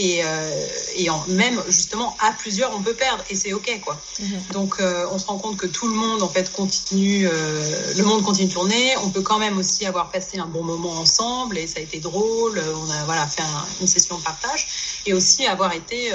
Et, 0.02 0.22
et 0.96 1.10
en, 1.10 1.22
même 1.28 1.62
justement 1.68 2.16
à 2.20 2.32
plusieurs, 2.32 2.74
on 2.74 2.80
peut 2.80 2.94
perdre 2.94 3.22
et 3.28 3.34
c'est 3.34 3.52
ok 3.52 3.80
quoi. 3.84 4.00
Mhm. 4.18 4.42
Donc 4.52 4.76
on 5.12 5.18
se 5.18 5.26
rend 5.26 5.36
compte 5.36 5.58
que 5.58 5.66
tout 5.66 5.88
le 5.88 5.94
monde 5.94 6.22
en 6.22 6.28
fait 6.28 6.50
continue, 6.52 7.28
le 7.28 8.02
monde 8.04 8.22
continue 8.22 8.48
de 8.48 8.52
tourner. 8.52 8.94
On 9.04 9.10
peut 9.10 9.20
quand 9.20 9.38
même 9.38 9.58
aussi 9.58 9.84
avoir 9.84 10.10
passé 10.10 10.38
un 10.38 10.46
bon 10.46 10.64
moment 10.64 10.92
ensemble 10.92 11.58
et 11.58 11.66
ça 11.66 11.80
a 11.80 11.82
été 11.82 12.00
drôle. 12.00 12.62
On 12.74 12.90
a 12.90 13.04
voilà 13.04 13.26
fait 13.26 13.42
une 13.80 13.86
session 13.86 14.16
de 14.16 14.22
partage 14.22 14.66
et 15.04 15.12
aussi 15.12 15.46
avoir 15.46 15.74
été 15.74 16.12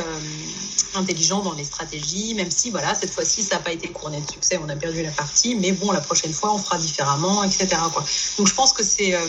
intelligent 0.95 1.41
dans 1.41 1.53
les 1.53 1.63
stratégies, 1.63 2.33
même 2.33 2.51
si 2.51 2.71
voilà 2.71 2.95
cette 2.95 3.11
fois-ci 3.11 3.43
ça 3.43 3.55
n'a 3.55 3.61
pas 3.61 3.71
été 3.71 3.89
couronné 3.89 4.21
de 4.21 4.29
succès, 4.29 4.59
on 4.63 4.69
a 4.69 4.75
perdu 4.75 5.03
la 5.03 5.11
partie, 5.11 5.55
mais 5.55 5.71
bon 5.71 5.91
la 5.91 6.01
prochaine 6.01 6.33
fois 6.33 6.53
on 6.53 6.57
fera 6.57 6.77
différemment, 6.77 7.43
etc. 7.43 7.67
Quoi. 7.93 8.03
Donc 8.37 8.47
je 8.47 8.53
pense 8.53 8.73
que 8.73 8.83
c'est 8.83 9.13
euh, 9.13 9.27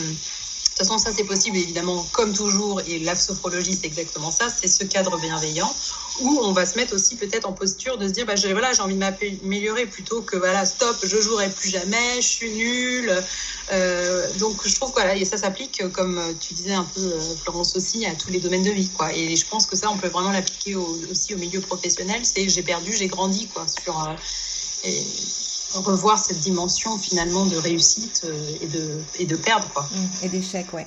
toute 0.76 0.86
façon, 0.86 0.98
ça 0.98 1.10
c'est 1.16 1.24
possible 1.24 1.56
évidemment, 1.56 2.06
comme 2.12 2.32
toujours, 2.32 2.80
et 2.86 2.98
la 2.98 3.16
sophrologie 3.16 3.72
c'est 3.72 3.86
exactement 3.86 4.30
ça, 4.30 4.48
c'est 4.48 4.68
ce 4.68 4.84
cadre 4.84 5.18
bienveillant 5.18 5.74
où 6.20 6.40
on 6.42 6.52
va 6.52 6.64
se 6.66 6.76
mettre 6.76 6.94
aussi 6.94 7.16
peut-être 7.16 7.46
en 7.46 7.52
posture 7.52 7.98
de 7.98 8.06
se 8.08 8.12
dire, 8.12 8.26
bah, 8.26 8.36
j'ai, 8.36 8.52
voilà, 8.52 8.72
j'ai 8.72 8.82
envie 8.82 8.94
de 8.94 8.98
m'améliorer 8.98 9.86
plutôt 9.86 10.22
que 10.22 10.36
voilà, 10.36 10.64
stop, 10.64 10.96
je 11.02 11.20
jouerai 11.20 11.50
plus 11.50 11.68
jamais, 11.68 12.16
je 12.16 12.26
suis 12.26 12.50
nulle. 12.50 13.24
Euh, 13.72 14.32
donc 14.38 14.66
je 14.66 14.74
trouve 14.74 14.90
que 14.90 15.00
voilà, 15.00 15.16
et 15.16 15.24
ça 15.24 15.36
s'applique, 15.36 15.82
comme 15.92 16.20
tu 16.40 16.54
disais 16.54 16.74
un 16.74 16.84
peu, 16.84 17.00
euh, 17.00 17.36
Florence 17.42 17.76
aussi, 17.76 18.06
à 18.06 18.14
tous 18.14 18.30
les 18.30 18.40
domaines 18.40 18.62
de 18.62 18.70
vie. 18.70 18.90
Quoi. 18.90 19.12
Et 19.14 19.36
je 19.36 19.46
pense 19.46 19.66
que 19.66 19.76
ça, 19.76 19.90
on 19.90 19.96
peut 19.96 20.08
vraiment 20.08 20.32
l'appliquer 20.32 20.74
aussi 20.76 21.34
au 21.34 21.38
milieu 21.38 21.60
professionnel, 21.60 22.22
c'est 22.24 22.48
j'ai 22.48 22.62
perdu, 22.62 22.92
j'ai 22.92 23.08
grandi 23.08 23.48
quoi, 23.48 23.66
sur. 23.68 23.98
Euh, 24.08 24.14
et, 24.84 25.06
revoir 25.74 26.18
cette 26.18 26.40
dimension 26.40 26.98
finalement 26.98 27.46
de 27.46 27.56
réussite 27.56 28.22
euh, 28.24 28.58
et 28.60 28.66
de, 28.66 29.02
et 29.18 29.26
de 29.26 29.36
perdre. 29.36 29.68
Quoi. 29.72 29.82
Mmh, 29.82 30.24
et 30.24 30.28
d'échec, 30.28 30.72
ouais. 30.72 30.86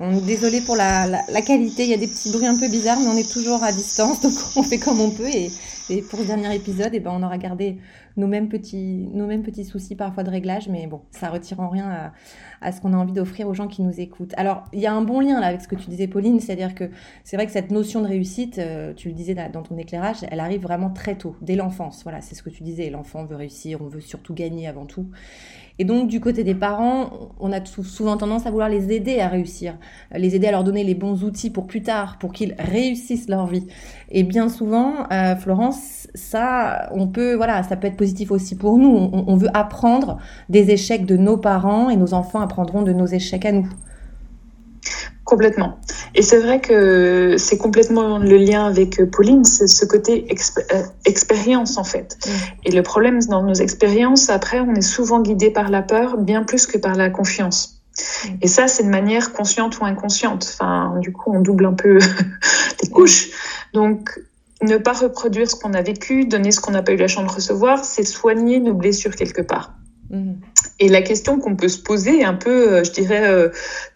On 0.00 0.20
désolé 0.20 0.60
pour 0.60 0.76
la, 0.76 1.22
qualité, 1.46 1.84
il 1.84 1.90
y 1.90 1.94
a 1.94 1.98
des 1.98 2.08
petits 2.08 2.32
bruits 2.32 2.46
un 2.46 2.58
peu 2.58 2.68
bizarres, 2.68 2.98
mais 3.00 3.08
on 3.08 3.16
est 3.16 3.30
toujours 3.30 3.62
à 3.62 3.72
distance, 3.72 4.20
donc 4.22 4.32
on 4.56 4.62
fait 4.62 4.78
comme 4.78 5.00
on 5.00 5.10
peut. 5.10 5.28
Et, 5.28 5.50
pour 6.08 6.20
le 6.20 6.24
dernier 6.24 6.54
épisode, 6.54 6.90
eh 6.94 7.00
ben, 7.00 7.10
on 7.12 7.22
aura 7.22 7.36
gardé 7.36 7.76
nos 8.16 8.26
mêmes 8.26 8.48
petits, 8.48 9.08
nos 9.12 9.26
mêmes 9.26 9.42
petits 9.42 9.64
soucis 9.64 9.94
parfois 9.94 10.22
de 10.22 10.30
réglage, 10.30 10.68
mais 10.68 10.86
bon, 10.86 11.02
ça 11.10 11.28
retire 11.28 11.60
en 11.60 11.68
rien 11.68 11.90
à, 11.90 12.12
à 12.62 12.72
ce 12.72 12.80
qu'on 12.80 12.94
a 12.94 12.96
envie 12.96 13.12
d'offrir 13.12 13.48
aux 13.48 13.54
gens 13.54 13.68
qui 13.68 13.82
nous 13.82 14.00
écoutent. 14.00 14.32
Alors, 14.36 14.64
il 14.72 14.80
y 14.80 14.86
a 14.86 14.94
un 14.94 15.02
bon 15.02 15.20
lien 15.20 15.40
là 15.40 15.48
avec 15.48 15.60
ce 15.60 15.68
que 15.68 15.74
tu 15.74 15.90
disais, 15.90 16.06
Pauline, 16.06 16.40
c'est-à-dire 16.40 16.74
que 16.74 16.88
c'est 17.24 17.36
vrai 17.36 17.46
que 17.46 17.52
cette 17.52 17.70
notion 17.70 18.00
de 18.00 18.06
réussite, 18.06 18.58
euh, 18.58 18.94
tu 18.94 19.08
le 19.08 19.14
disais 19.14 19.34
dans 19.52 19.62
ton 19.62 19.76
éclairage, 19.76 20.18
elle 20.30 20.40
arrive 20.40 20.62
vraiment 20.62 20.90
très 20.90 21.16
tôt, 21.16 21.36
dès 21.42 21.56
l'enfance. 21.56 22.02
Voilà, 22.04 22.20
c'est 22.20 22.34
ce 22.34 22.42
que 22.42 22.50
tu 22.50 22.62
disais. 22.62 22.88
L'enfant 22.90 23.24
veut 23.24 23.36
réussir, 23.36 23.82
on 23.82 23.88
veut 23.88 24.00
surtout 24.00 24.34
gagner 24.34 24.68
avant 24.68 24.86
tout. 24.86 25.06
Et 25.78 25.84
donc, 25.84 26.08
du 26.08 26.20
côté 26.20 26.44
des 26.44 26.54
parents, 26.54 27.30
on 27.40 27.52
a 27.52 27.64
souvent 27.64 28.16
tendance 28.16 28.46
à 28.46 28.50
vouloir 28.50 28.68
les 28.68 28.92
aider 28.92 29.20
à 29.20 29.28
réussir, 29.28 29.74
les 30.14 30.34
aider 30.36 30.46
à 30.46 30.50
leur 30.50 30.64
donner 30.64 30.84
les 30.84 30.94
bons 30.94 31.24
outils 31.24 31.50
pour 31.50 31.66
plus 31.66 31.82
tard, 31.82 32.18
pour 32.18 32.32
qu'ils 32.32 32.54
réussissent 32.58 33.28
leur 33.28 33.46
vie. 33.46 33.66
Et 34.10 34.22
bien 34.22 34.48
souvent, 34.48 35.06
euh, 35.12 35.34
Florence, 35.36 36.08
ça, 36.14 36.90
on 36.92 37.08
peut, 37.08 37.34
voilà, 37.34 37.62
ça 37.62 37.76
peut 37.76 37.86
être 37.86 37.96
positif 37.96 38.30
aussi 38.30 38.56
pour 38.56 38.78
nous. 38.78 38.90
On, 38.90 39.24
on 39.26 39.36
veut 39.36 39.50
apprendre 39.54 40.18
des 40.48 40.70
échecs 40.70 41.06
de 41.06 41.16
nos 41.16 41.36
parents 41.36 41.90
et 41.90 41.96
nos 41.96 42.14
enfants 42.14 42.40
apprendront 42.40 42.82
de 42.82 42.92
nos 42.92 43.06
échecs 43.06 43.44
à 43.44 43.52
nous. 43.52 43.68
Complètement. 45.32 45.78
Et 46.14 46.20
c'est 46.20 46.40
vrai 46.40 46.60
que 46.60 47.36
c'est 47.38 47.56
complètement 47.56 48.18
le 48.18 48.36
lien 48.36 48.66
avec 48.66 49.00
euh, 49.00 49.06
Pauline, 49.06 49.44
c'est 49.44 49.66
ce 49.66 49.86
côté 49.86 50.26
euh, 50.30 50.82
expérience 51.06 51.78
en 51.78 51.84
fait. 51.84 52.18
Mm. 52.26 52.30
Et 52.66 52.70
le 52.72 52.82
problème 52.82 53.18
dans 53.20 53.42
nos 53.42 53.54
expériences, 53.54 54.28
après, 54.28 54.60
on 54.60 54.74
est 54.74 54.82
souvent 54.82 55.22
guidé 55.22 55.48
par 55.48 55.70
la 55.70 55.80
peur 55.80 56.18
bien 56.18 56.42
plus 56.42 56.66
que 56.66 56.76
par 56.76 56.96
la 56.96 57.08
confiance. 57.08 57.80
Mm. 57.98 58.28
Et 58.42 58.46
ça, 58.46 58.68
c'est 58.68 58.82
de 58.82 58.90
manière 58.90 59.32
consciente 59.32 59.80
ou 59.80 59.86
inconsciente. 59.86 60.46
Enfin, 60.52 60.98
du 61.00 61.12
coup, 61.12 61.32
on 61.34 61.40
double 61.40 61.64
un 61.64 61.72
peu 61.72 61.98
les 62.82 62.90
couches. 62.90 63.30
Donc, 63.72 64.20
ne 64.60 64.76
pas 64.76 64.92
reproduire 64.92 65.50
ce 65.50 65.56
qu'on 65.56 65.72
a 65.72 65.80
vécu, 65.80 66.26
donner 66.26 66.50
ce 66.50 66.60
qu'on 66.60 66.72
n'a 66.72 66.82
pas 66.82 66.92
eu 66.92 66.98
la 66.98 67.08
chance 67.08 67.26
de 67.26 67.34
recevoir, 67.34 67.86
c'est 67.86 68.04
soigner 68.04 68.60
nos 68.60 68.74
blessures 68.74 69.16
quelque 69.16 69.40
part. 69.40 69.72
Mm. 70.10 70.32
Et 70.82 70.88
la 70.88 71.00
question 71.00 71.38
qu'on 71.38 71.54
peut 71.54 71.68
se 71.68 71.80
poser 71.80 72.24
un 72.24 72.34
peu, 72.34 72.72
euh, 72.72 72.82
je 72.82 72.90
dirais, 72.90 73.28
euh, 73.28 73.50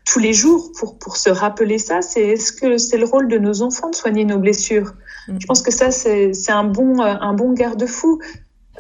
tous 0.05 0.21
les 0.21 0.33
jours 0.33 0.71
pour, 0.79 1.01
pour 1.01 1.17
se 1.17 1.29
rappeler 1.31 1.79
ça, 1.79 2.01
c'est 2.01 2.23
est-ce 2.23 2.53
que 2.53 2.79
c'est 2.79 2.97
le 2.97 3.07
rôle 3.07 3.27
de 3.27 3.39
nos 3.39 3.61
enfants 3.61 3.91
de 3.91 3.97
soigner 3.97 4.25
nos 4.25 4.39
blessures? 4.39 4.95
Mm. 5.27 5.39
Je 5.41 5.47
pense 5.47 5.63
que 5.63 5.73
ça, 5.73 5.91
c'est 5.91 6.33
un 6.49 6.63
bon, 6.63 7.01
euh, 7.01 7.15
un 7.21 7.35
bon 7.35 7.55
garde-fou. 7.55 8.21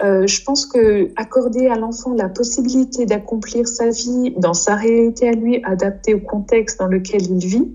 Euh, 0.04 0.24
je 0.24 0.40
pense 0.44 0.66
que 0.66 1.10
accorder 1.16 1.66
à 1.66 1.74
l'enfant 1.74 2.14
la 2.14 2.28
possibilité 2.28 3.06
d'accomplir 3.06 3.66
sa 3.66 3.88
vie 3.88 4.34
dans 4.36 4.54
sa 4.54 4.76
réalité 4.76 5.28
à 5.28 5.32
lui, 5.32 5.60
adaptée 5.64 6.14
au 6.14 6.20
contexte 6.20 6.78
dans 6.78 6.86
lequel 6.86 7.22
il 7.22 7.44
vit, 7.44 7.72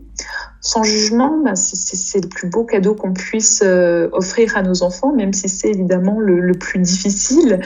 sans 0.62 0.84
jugement, 0.84 1.42
bah, 1.44 1.56
c'est 1.56 2.22
le 2.22 2.30
plus 2.30 2.48
beau 2.48 2.64
cadeau 2.64 2.96
qu'on 2.96 3.14
puisse 3.14 3.62
euh, 3.64 4.10
offrir 4.14 4.56
à 4.56 4.62
nos 4.62 4.84
enfants, 4.84 5.14
même 5.14 5.34
si 5.34 5.50
c'est 5.50 5.70
évidemment 5.70 6.20
le, 6.20 6.52
plus 6.54 6.80
difficile, 6.80 7.60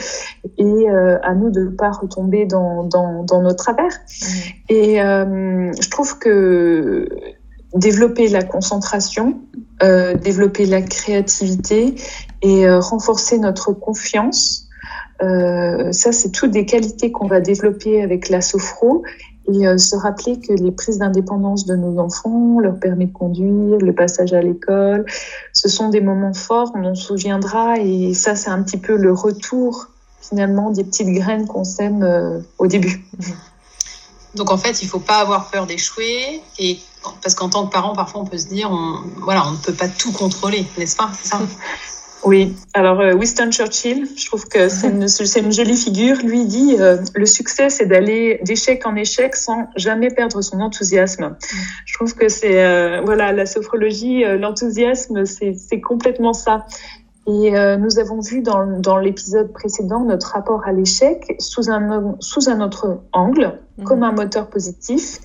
et 0.58 0.64
euh, 0.64 1.18
à 1.22 1.34
nous 1.34 1.50
de 1.50 1.64
ne 1.64 1.70
pas 1.70 1.90
retomber 1.90 2.46
dans, 2.46 2.84
dans, 2.84 3.22
dans 3.22 3.42
nos 3.42 3.52
travers. 3.52 3.92
Mmh. 3.92 4.26
Et 4.70 4.96
je 4.96 5.90
trouve 5.90 6.18
que 6.18 7.08
développer 7.76 8.28
la 8.28 8.42
concentration, 8.42 9.38
euh, 9.82 10.14
développer 10.14 10.66
la 10.66 10.82
créativité 10.82 11.94
et 12.42 12.66
euh, 12.66 12.80
renforcer 12.80 13.38
notre 13.38 13.72
confiance. 13.72 14.68
Euh, 15.22 15.92
ça, 15.92 16.12
c'est 16.12 16.30
toutes 16.30 16.50
des 16.50 16.66
qualités 16.66 17.10
qu'on 17.12 17.26
va 17.26 17.40
développer 17.40 18.02
avec 18.02 18.28
la 18.28 18.40
sophro 18.40 19.02
et 19.52 19.66
euh, 19.66 19.78
se 19.78 19.96
rappeler 19.96 20.40
que 20.40 20.52
les 20.52 20.72
prises 20.72 20.98
d'indépendance 20.98 21.66
de 21.66 21.76
nos 21.76 21.98
enfants, 21.98 22.58
leur 22.60 22.78
permis 22.78 23.06
de 23.06 23.12
conduire, 23.12 23.78
le 23.78 23.92
passage 23.92 24.32
à 24.32 24.40
l'école, 24.40 25.06
ce 25.52 25.68
sont 25.68 25.88
des 25.88 26.00
moments 26.00 26.34
forts, 26.34 26.72
on 26.74 26.84
en 26.84 26.94
souviendra. 26.94 27.78
Et 27.78 28.14
ça, 28.14 28.34
c'est 28.34 28.50
un 28.50 28.62
petit 28.62 28.78
peu 28.78 28.96
le 28.96 29.12
retour 29.12 29.88
finalement 30.20 30.70
des 30.70 30.84
petites 30.84 31.08
graines 31.08 31.46
qu'on 31.46 31.64
sème 31.64 32.02
euh, 32.02 32.40
au 32.58 32.66
début. 32.66 33.04
Donc 34.34 34.50
en 34.50 34.58
fait, 34.58 34.82
il 34.82 34.88
faut 34.88 35.00
pas 35.00 35.18
avoir 35.18 35.50
peur 35.50 35.66
d'échouer. 35.66 36.42
Et 36.58 36.78
parce 37.22 37.34
qu'en 37.34 37.48
tant 37.48 37.66
que 37.66 37.72
parent, 37.72 37.94
parfois, 37.94 38.22
on 38.22 38.26
peut 38.26 38.38
se 38.38 38.46
dire, 38.46 38.70
on, 38.70 39.00
voilà, 39.22 39.46
on 39.46 39.52
ne 39.52 39.56
peut 39.56 39.72
pas 39.72 39.88
tout 39.88 40.12
contrôler, 40.12 40.66
n'est-ce 40.76 40.96
pas? 40.96 41.10
Ça? 41.22 41.38
Oui, 42.26 42.56
alors 42.74 42.98
euh, 42.98 43.12
Winston 43.12 43.52
Churchill, 43.52 44.08
je 44.16 44.26
trouve 44.26 44.48
que 44.48 44.68
c'est 44.68 44.88
une, 44.88 45.06
une, 45.46 45.52
jolie 45.52 45.76
figure. 45.76 46.16
Lui 46.24 46.44
dit 46.44 46.74
euh, 46.80 46.96
le 47.14 47.24
succès, 47.24 47.70
c'est 47.70 47.86
d'aller 47.86 48.40
d'échec 48.42 48.84
en 48.84 48.96
échec 48.96 49.36
sans 49.36 49.68
jamais 49.76 50.10
perdre 50.10 50.42
son 50.42 50.60
enthousiasme. 50.60 51.36
Je 51.84 51.94
trouve 51.94 52.16
que 52.16 52.28
c'est 52.28 52.64
euh, 52.64 53.00
voilà 53.04 53.30
la 53.30 53.46
sophrologie, 53.46 54.24
l'enthousiasme, 54.40 55.24
c'est 55.24 55.80
complètement 55.80 56.32
ça. 56.32 56.66
Et 57.28 57.56
euh, 57.56 57.76
nous 57.76 57.98
avons 57.98 58.20
vu 58.20 58.40
dans, 58.40 58.78
dans 58.78 58.98
l'épisode 58.98 59.52
précédent 59.52 60.04
notre 60.04 60.28
rapport 60.28 60.62
à 60.64 60.72
l'échec 60.72 61.34
sous 61.40 61.70
un, 61.70 62.16
sous 62.20 62.48
un 62.48 62.60
autre 62.60 63.00
angle, 63.12 63.58
mhm. 63.78 63.84
comme 63.84 64.02
un 64.04 64.12
moteur 64.12 64.48
positif. 64.48 65.18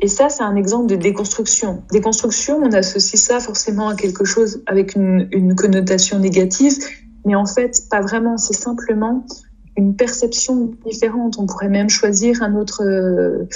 Et 0.00 0.06
ça, 0.06 0.28
c'est 0.28 0.44
un 0.44 0.54
exemple 0.54 0.86
de 0.86 0.94
déconstruction. 0.94 1.82
Déconstruction, 1.90 2.60
on 2.62 2.72
associe 2.72 3.20
ça 3.20 3.40
forcément 3.40 3.88
à 3.88 3.96
quelque 3.96 4.24
chose 4.24 4.62
avec 4.66 4.94
une, 4.94 5.28
une 5.32 5.56
connotation 5.56 6.20
négative, 6.20 6.74
mais 7.24 7.34
en 7.34 7.46
fait, 7.46 7.82
pas 7.90 8.02
vraiment. 8.02 8.36
C'est 8.36 8.54
simplement 8.54 9.24
une 9.78 9.94
perception 9.94 10.72
différente. 10.84 11.38
On 11.38 11.46
pourrait 11.46 11.68
même 11.68 11.88
choisir 11.88 12.42
un 12.42 12.56
autre, 12.56 12.82
euh, 12.84 13.48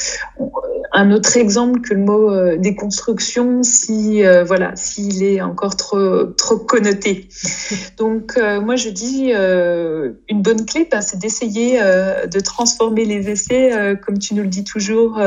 un 0.92 1.10
autre 1.10 1.36
exemple 1.36 1.80
que 1.80 1.94
le 1.94 2.00
mot 2.00 2.30
euh, 2.30 2.56
déconstruction 2.56 3.62
si, 3.62 4.24
euh, 4.24 4.44
voilà, 4.44 4.76
s'il 4.76 5.22
est 5.22 5.40
encore 5.40 5.76
trop, 5.76 6.24
trop 6.24 6.58
connoté. 6.58 7.28
Donc, 7.98 8.36
moi, 8.36 8.76
je 8.76 8.90
dis, 8.90 9.32
une 9.32 10.42
bonne 10.42 10.66
clé, 10.66 10.86
ben, 10.90 11.00
c'est 11.00 11.18
d'essayer 11.18 11.78
de 11.80 12.40
transformer 12.40 13.04
les 13.04 13.30
essais, 13.30 13.96
comme 14.04 14.18
tu 14.18 14.34
nous 14.34 14.42
le 14.42 14.48
dis 14.48 14.64
toujours, 14.64 15.20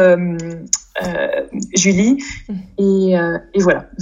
Julie. 1.76 2.24
Et, 2.78 3.14
et 3.54 3.60
voilà. 3.60 3.90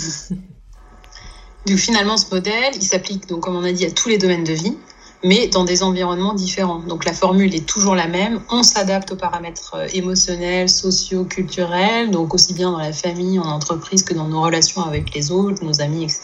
Donc 1.66 1.78
finalement, 1.78 2.18
ce 2.18 2.34
modèle, 2.34 2.74
il 2.76 2.84
s'applique, 2.84 3.28
donc, 3.28 3.42
comme 3.42 3.56
on 3.56 3.64
a 3.64 3.72
dit, 3.72 3.86
à 3.86 3.92
tous 3.92 4.10
les 4.10 4.18
domaines 4.18 4.44
de 4.44 4.52
vie 4.52 4.76
mais 5.24 5.48
dans 5.48 5.64
des 5.64 5.84
environnements 5.84 6.34
différents. 6.34 6.80
Donc 6.80 7.06
la 7.06 7.14
formule 7.14 7.56
est 7.56 7.66
toujours 7.66 7.96
la 7.96 8.08
même. 8.08 8.42
On 8.50 8.64
s'adapte 8.64 9.12
aux 9.12 9.16
paramètres 9.16 9.76
euh, 9.76 9.88
émotionnels, 9.94 10.70
sociaux, 10.70 11.24
culturels, 11.24 12.12
donc 12.12 12.34
aussi 12.34 12.54
bien 12.54 12.72
dans 12.72 12.80
la 12.80 12.94
famille, 12.94 13.40
en 13.40 13.46
entreprise 13.46 14.04
que 14.04 14.14
dans 14.14 14.28
nos 14.28 14.42
relations 14.42 14.82
avec 14.84 15.14
les 15.14 15.32
autres, 15.32 15.64
nos 15.64 15.82
amis, 15.82 16.04
etc. 16.04 16.22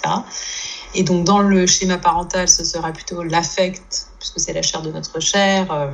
Et 0.96 1.04
donc 1.04 1.24
dans 1.24 1.40
le 1.40 1.66
schéma 1.66 1.98
parental, 1.98 2.50
ce 2.50 2.64
sera 2.64 2.92
plutôt 2.92 3.24
l'affect, 3.24 4.08
puisque 4.20 4.40
c'est 4.40 4.54
la 4.54 4.62
chair 4.62 4.82
de 4.82 4.92
notre 4.92 5.20
chair. 5.20 5.72
Euh, 5.72 5.92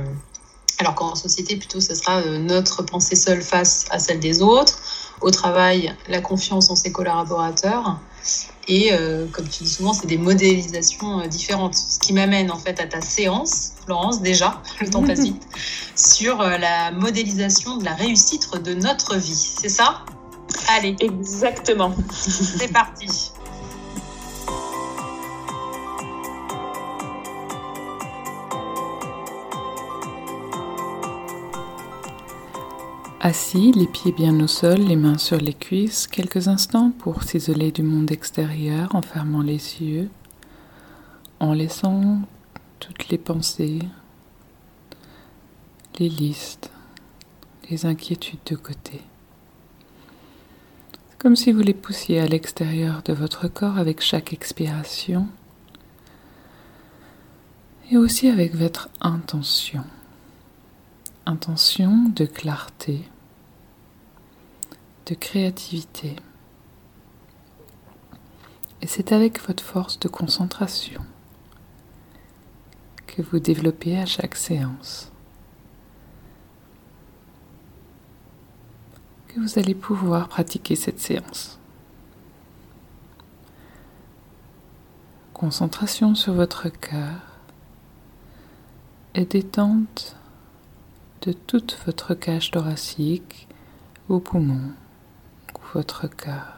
alors 0.78 0.94
qu'en 0.94 1.14
société, 1.14 1.56
plutôt, 1.56 1.80
ce 1.80 1.94
sera 1.94 2.18
euh, 2.18 2.38
notre 2.38 2.82
pensée 2.82 3.16
seule 3.16 3.42
face 3.42 3.86
à 3.90 3.98
celle 3.98 4.20
des 4.20 4.42
autres. 4.42 4.78
Au 5.22 5.30
travail, 5.30 5.94
la 6.08 6.20
confiance 6.20 6.70
en 6.70 6.76
ses 6.76 6.92
collaborateurs. 6.92 7.98
Et 8.68 8.92
euh, 8.92 9.26
comme 9.32 9.48
tu 9.48 9.62
dis 9.62 9.70
souvent, 9.70 9.92
c'est 9.92 10.06
des 10.06 10.18
modélisations 10.18 11.20
euh, 11.20 11.26
différentes. 11.26 11.74
Ce 11.74 11.98
qui 11.98 12.12
m'amène 12.12 12.50
en 12.50 12.58
fait 12.58 12.80
à 12.80 12.86
ta 12.86 13.00
séance, 13.00 13.72
Florence, 13.84 14.20
déjà, 14.20 14.60
le 14.80 14.90
temps 14.90 15.02
passe 15.02 15.20
vite, 15.20 15.46
sur 15.96 16.40
euh, 16.40 16.58
la 16.58 16.90
modélisation 16.90 17.76
de 17.76 17.84
la 17.84 17.94
réussite 17.94 18.50
de 18.62 18.74
notre 18.74 19.16
vie. 19.16 19.34
C'est 19.34 19.68
ça? 19.68 20.04
Allez. 20.68 20.96
Exactement. 21.00 21.94
C'est 22.10 22.72
parti. 22.72 23.30
Assis, 33.20 33.72
les 33.72 33.86
pieds 33.86 34.12
bien 34.12 34.38
au 34.40 34.46
sol, 34.46 34.76
les 34.76 34.94
mains 34.94 35.16
sur 35.16 35.38
les 35.38 35.54
cuisses, 35.54 36.06
quelques 36.06 36.48
instants 36.48 36.90
pour 36.90 37.22
s'isoler 37.22 37.72
du 37.72 37.82
monde 37.82 38.12
extérieur 38.12 38.94
en 38.94 39.00
fermant 39.00 39.40
les 39.40 39.82
yeux, 39.82 40.10
en 41.40 41.54
laissant 41.54 42.20
toutes 42.78 43.08
les 43.08 43.16
pensées, 43.16 43.78
les 45.98 46.10
listes, 46.10 46.70
les 47.70 47.86
inquiétudes 47.86 48.44
de 48.44 48.54
côté. 48.54 49.00
Comme 51.18 51.36
si 51.36 51.52
vous 51.52 51.62
les 51.62 51.74
poussiez 51.74 52.20
à 52.20 52.26
l'extérieur 52.26 53.02
de 53.02 53.14
votre 53.14 53.48
corps 53.48 53.78
avec 53.78 54.02
chaque 54.02 54.34
expiration 54.34 55.26
et 57.90 57.96
aussi 57.96 58.28
avec 58.28 58.54
votre 58.54 58.90
intention 59.00 59.84
intention 61.26 62.08
de 62.08 62.24
clarté, 62.24 63.08
de 65.06 65.14
créativité. 65.14 66.16
Et 68.80 68.86
c'est 68.86 69.12
avec 69.12 69.40
votre 69.46 69.62
force 69.62 69.98
de 69.98 70.08
concentration 70.08 71.04
que 73.06 73.22
vous 73.22 73.40
développez 73.40 73.98
à 73.98 74.06
chaque 74.06 74.36
séance 74.36 75.10
que 79.28 79.40
vous 79.40 79.58
allez 79.58 79.74
pouvoir 79.74 80.28
pratiquer 80.28 80.76
cette 80.76 81.00
séance. 81.00 81.58
Concentration 85.34 86.14
sur 86.14 86.32
votre 86.32 86.68
cœur 86.68 87.20
et 89.14 89.26
détente 89.26 90.16
de 91.26 91.32
toute 91.32 91.76
votre 91.84 92.14
cage 92.14 92.52
thoracique, 92.52 93.48
vos 94.06 94.20
poumons, 94.20 94.72
votre 95.74 96.06
cœur. 96.06 96.54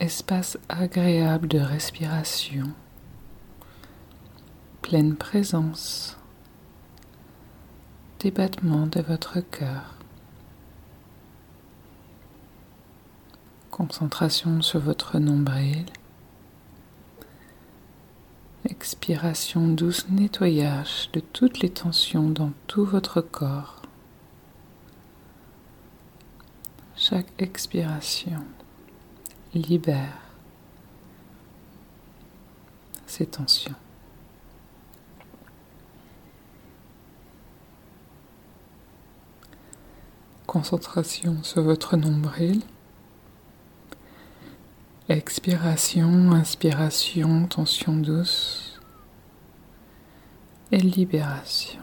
Espace 0.00 0.58
agréable 0.68 1.46
de 1.46 1.60
respiration, 1.60 2.72
pleine 4.82 5.14
présence 5.14 6.18
des 8.18 8.32
battements 8.32 8.88
de 8.88 9.00
votre 9.00 9.38
cœur. 9.38 9.94
Concentration 13.70 14.62
sur 14.62 14.80
votre 14.80 15.20
nombril 15.20 15.86
Expiration 18.66 19.68
douce 19.68 20.08
nettoyage 20.08 21.10
de 21.12 21.20
toutes 21.20 21.60
les 21.60 21.68
tensions 21.68 22.30
dans 22.30 22.52
tout 22.66 22.86
votre 22.86 23.20
corps. 23.20 23.82
Chaque 26.96 27.26
expiration 27.38 28.42
libère 29.52 30.18
ces 33.06 33.26
tensions. 33.26 33.74
Concentration 40.46 41.42
sur 41.42 41.62
votre 41.62 41.98
nombril. 41.98 42.62
Expiration, 45.08 46.32
inspiration, 46.32 47.46
tension 47.46 47.94
douce 47.94 48.80
et 50.72 50.78
libération. 50.78 51.82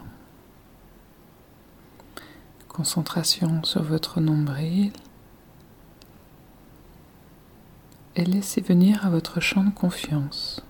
Concentration 2.66 3.62
sur 3.62 3.84
votre 3.84 4.20
nombril 4.20 4.92
et 8.16 8.24
laissez 8.24 8.60
venir 8.60 9.06
à 9.06 9.10
votre 9.10 9.38
champ 9.40 9.62
de 9.62 9.70
confiance 9.70 10.62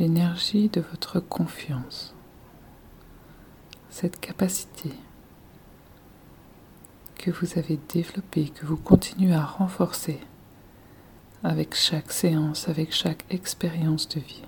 l'énergie 0.00 0.70
de 0.70 0.80
votre 0.80 1.20
confiance, 1.20 2.14
cette 3.90 4.18
capacité 4.18 4.94
que 7.20 7.30
vous 7.30 7.58
avez 7.58 7.78
développé, 7.92 8.48
que 8.48 8.64
vous 8.64 8.78
continuez 8.78 9.34
à 9.34 9.44
renforcer 9.44 10.18
avec 11.44 11.74
chaque 11.74 12.12
séance, 12.12 12.66
avec 12.70 12.94
chaque 12.94 13.26
expérience 13.28 14.08
de 14.08 14.20
vie. 14.20 14.42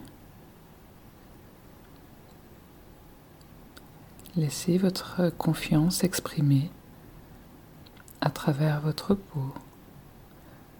Laissez 4.36 4.78
votre 4.78 5.28
confiance 5.36 5.96
s'exprimer 5.96 6.70
à 8.22 8.30
travers 8.30 8.80
votre 8.80 9.14
peau, 9.14 9.52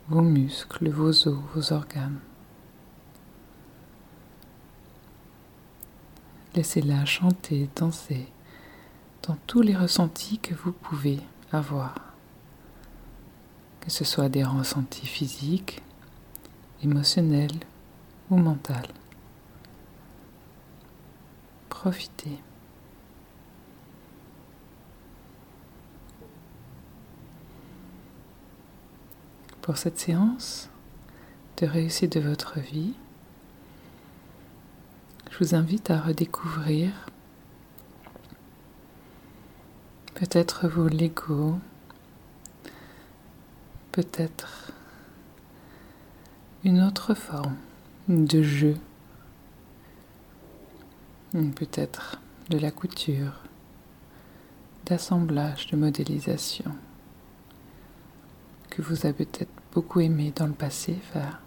vos 0.09 0.23
muscles, 0.23 0.89
vos 0.89 1.29
os, 1.29 1.43
vos 1.55 1.75
organes. 1.75 2.21
Laissez-la 6.55 7.05
chanter, 7.05 7.69
danser 7.77 8.29
dans 9.29 9.37
tous 9.47 9.61
les 9.61 9.77
ressentis 9.77 10.39
que 10.39 10.55
vous 10.55 10.73
pouvez 10.73 11.21
avoir. 11.53 11.95
Que 13.81 13.91
ce 13.91 14.05
soit 14.05 14.29
des 14.29 14.45
ressentis 14.45 15.07
physiques, 15.07 15.83
émotionnels 16.83 17.59
ou 18.31 18.37
mentaux. 18.37 18.75
Profitez. 21.69 22.39
Pour 29.61 29.77
cette 29.77 29.99
séance 29.99 30.69
de 31.59 31.67
réussite 31.67 32.13
de 32.13 32.21
votre 32.21 32.59
vie, 32.59 32.95
je 35.31 35.39
vous 35.39 35.55
invite 35.55 35.91
à 35.91 36.01
redécouvrir 36.01 36.93
peut-être 40.23 40.69
vos 40.69 40.87
Lego, 40.87 41.59
peut-être 43.91 44.71
une 46.63 46.81
autre 46.81 47.15
forme 47.15 47.57
de 48.07 48.41
jeu, 48.41 48.77
peut-être 51.33 52.21
de 52.51 52.59
la 52.59 52.71
couture, 52.71 53.43
d'assemblage, 54.87 55.67
de 55.73 55.77
modélisation 55.77 56.71
que 58.71 58.81
vous 58.81 59.05
avez 59.05 59.27
peut-être 59.27 59.51
beaucoup 59.73 59.99
aimé 59.99 60.33
dans 60.37 60.47
le 60.47 60.53
passé. 60.53 60.95
Faire. 61.13 61.43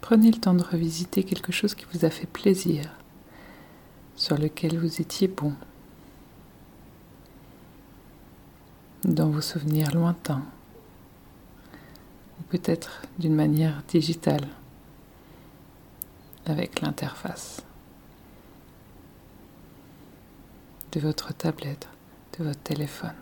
Prenez 0.00 0.30
le 0.30 0.40
temps 0.40 0.54
de 0.54 0.62
revisiter 0.62 1.24
quelque 1.24 1.52
chose 1.52 1.74
qui 1.74 1.84
vous 1.92 2.06
a 2.06 2.10
fait 2.10 2.26
plaisir 2.26 2.90
sur 4.20 4.36
lequel 4.36 4.78
vous 4.78 5.00
étiez 5.00 5.28
bon, 5.28 5.54
dans 9.02 9.30
vos 9.30 9.40
souvenirs 9.40 9.94
lointains, 9.94 10.44
ou 12.38 12.42
peut-être 12.50 13.00
d'une 13.18 13.34
manière 13.34 13.82
digitale, 13.88 14.46
avec 16.44 16.82
l'interface. 16.82 17.62
De 20.92 21.00
votre 21.00 21.32
tablette, 21.32 21.88
de 22.38 22.44
votre 22.44 22.60
téléphone. 22.60 23.16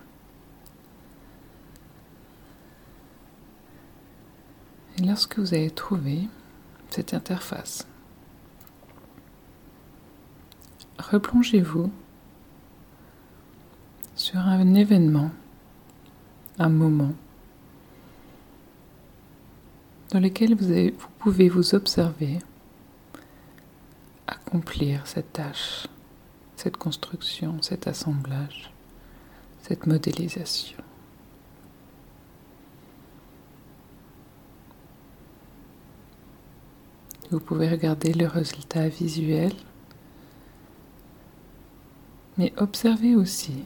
Et 4.96 5.02
lorsque 5.02 5.38
vous 5.38 5.54
avez 5.54 5.70
trouvé 5.70 6.28
cette 6.90 7.14
interface, 7.14 7.86
replongez-vous 10.98 11.90
sur 14.14 14.38
un 14.40 14.74
événement, 14.74 15.30
un 16.58 16.68
moment 16.68 17.14
dans 20.10 20.20
lequel 20.20 20.54
vous, 20.54 21.08
pouvez 21.18 21.48
vous 21.48 21.74
observer 21.74 22.38
accomplir 24.26 25.06
cette 25.06 25.32
tâche, 25.32 25.86
cette 26.56 26.76
construction, 26.76 27.60
cet 27.62 27.86
assemblage, 27.86 28.72
cette 29.62 29.86
modélisation. 29.86 30.78
Vous 37.30 37.40
pouvez 37.40 37.68
regarder 37.68 38.14
le 38.14 38.26
résultat 38.26 38.88
visuel 38.88 39.52
mais 42.38 42.52
observez 42.56 43.16
aussi 43.16 43.64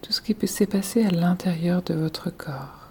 tout 0.00 0.12
ce 0.12 0.22
qui 0.22 0.34
peut 0.34 0.46
s'est 0.46 0.66
passé 0.66 1.04
à 1.04 1.10
l'intérieur 1.10 1.82
de 1.82 1.94
votre 1.94 2.30
corps. 2.30 2.90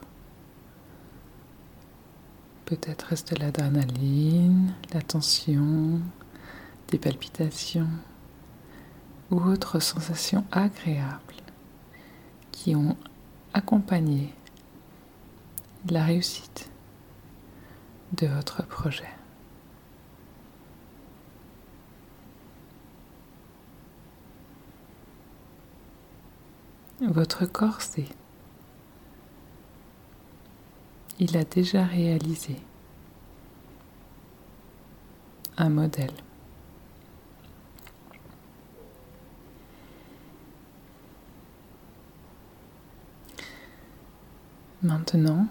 Peut-être 2.66 3.08
reste 3.08 3.38
l'adrénaline, 3.38 4.74
la 4.94 5.02
tension, 5.02 6.00
des 6.88 7.00
palpitations 7.00 7.90
ou 9.30 9.42
autres 9.42 9.80
sensations 9.80 10.46
agréables 10.52 11.20
qui 12.52 12.76
ont 12.76 12.96
accompagné 13.54 14.34
la 15.90 16.06
réussite 16.06 16.70
de 18.14 18.28
votre 18.28 18.66
projet. 18.66 19.10
Votre 27.02 27.48
corps 27.48 27.82
sait. 27.82 28.06
Il 31.18 31.36
a 31.36 31.44
déjà 31.44 31.84
réalisé 31.84 32.58
un 35.58 35.70
modèle. 35.70 36.14
Maintenant, 44.84 45.48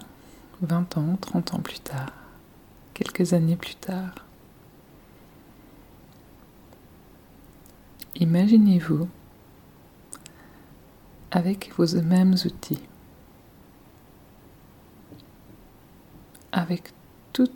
20 0.61 0.97
ans, 0.97 1.17
30 1.19 1.53
ans 1.55 1.59
plus 1.59 1.81
tard, 1.81 2.13
quelques 2.93 3.33
années 3.33 3.57
plus 3.57 3.75
tard, 3.75 4.15
imaginez-vous 8.15 9.09
avec 11.31 11.71
vos 11.77 12.01
mêmes 12.01 12.35
outils, 12.45 12.81
avec 16.51 16.93
toute 17.33 17.51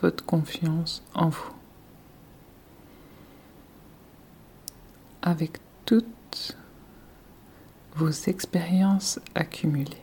votre 0.00 0.24
confiance 0.24 1.02
en 1.14 1.28
vous, 1.28 1.54
avec 5.22 5.58
toutes 5.84 6.56
vos 7.94 8.10
expériences 8.10 9.20
accumulées. 9.34 10.02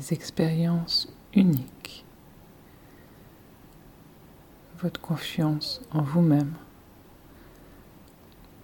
des 0.00 0.14
expériences 0.14 1.12
uniques, 1.34 2.04
votre 4.78 5.00
confiance 5.00 5.82
en 5.92 6.02
vous-même, 6.02 6.54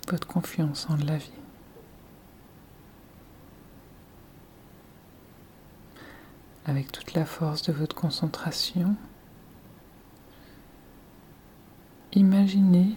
votre 0.08 0.26
confiance 0.26 0.88
en 0.88 0.96
la 0.96 1.16
vie. 1.16 1.30
Avec 6.64 6.90
toute 6.92 7.14
la 7.14 7.24
force 7.24 7.62
de 7.62 7.72
votre 7.72 7.94
concentration, 7.94 8.96
imaginez 12.12 12.96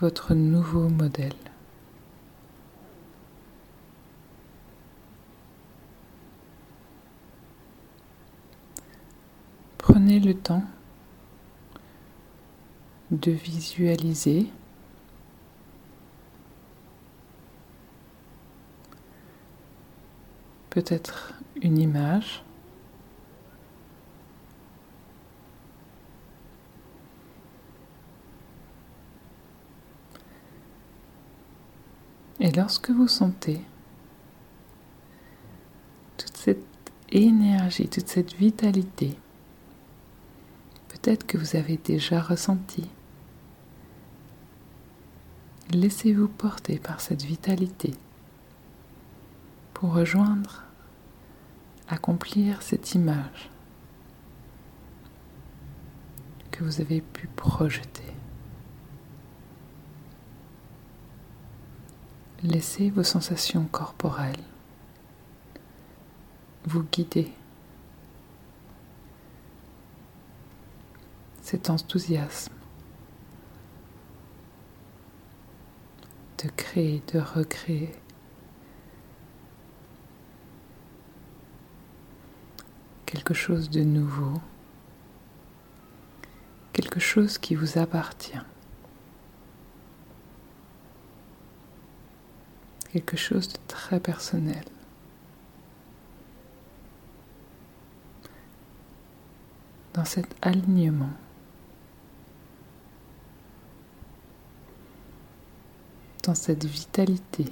votre 0.00 0.34
nouveau 0.34 0.88
modèle. 0.88 1.32
Prenez 9.78 10.20
le 10.20 10.34
temps 10.34 10.64
de 13.10 13.30
visualiser 13.30 14.50
peut-être 20.76 21.32
une 21.62 21.78
image 21.78 22.44
Et 32.40 32.52
lorsque 32.52 32.90
vous 32.90 33.08
sentez 33.08 33.62
toute 36.18 36.36
cette 36.36 36.66
énergie, 37.08 37.88
toute 37.88 38.08
cette 38.08 38.34
vitalité 38.34 39.16
peut-être 40.90 41.26
que 41.26 41.38
vous 41.38 41.56
avez 41.56 41.78
déjà 41.78 42.20
ressenti. 42.20 42.86
Laissez-vous 45.70 46.28
porter 46.28 46.78
par 46.78 47.00
cette 47.00 47.22
vitalité 47.22 47.94
pour 49.72 49.94
rejoindre, 49.94 50.65
accomplir 51.88 52.62
cette 52.62 52.94
image 52.94 53.50
que 56.50 56.64
vous 56.64 56.80
avez 56.80 57.00
pu 57.00 57.26
projeter. 57.28 58.02
Laissez 62.42 62.90
vos 62.90 63.02
sensations 63.02 63.64
corporelles 63.64 64.44
vous 66.64 66.82
guider 66.82 67.32
cet 71.40 71.70
enthousiasme 71.70 72.52
de 76.42 76.48
créer, 76.50 77.02
de 77.12 77.20
recréer. 77.20 77.92
Quelque 83.16 83.32
chose 83.32 83.70
de 83.70 83.80
nouveau, 83.80 84.42
quelque 86.74 87.00
chose 87.00 87.38
qui 87.38 87.54
vous 87.54 87.78
appartient, 87.78 88.38
quelque 92.92 93.16
chose 93.16 93.48
de 93.48 93.58
très 93.68 94.00
personnel. 94.00 94.62
Dans 99.94 100.04
cet 100.04 100.36
alignement, 100.42 101.16
dans 106.22 106.34
cette 106.34 106.66
vitalité 106.66 107.46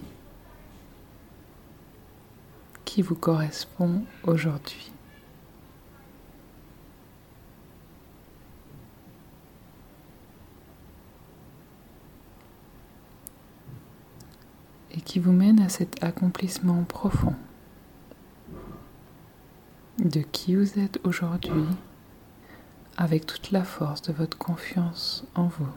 qui 2.85 3.01
vous 3.01 3.15
correspond 3.15 4.05
aujourd'hui. 4.25 4.94
Et 14.95 15.01
qui 15.01 15.19
vous 15.19 15.33
mène 15.33 15.61
à 15.61 15.69
cet 15.69 16.03
accomplissement 16.03 16.85
profond 16.85 17.35
de 19.99 20.21
qui 20.21 20.55
vous 20.55 20.79
êtes 20.79 21.01
aujourd'hui 21.05 21.67
avec 22.97 23.27
toute 23.27 23.51
la 23.51 23.65
force 23.65 24.03
de 24.03 24.13
votre 24.13 24.39
confiance 24.39 25.25
en 25.35 25.47
vous 25.47 25.73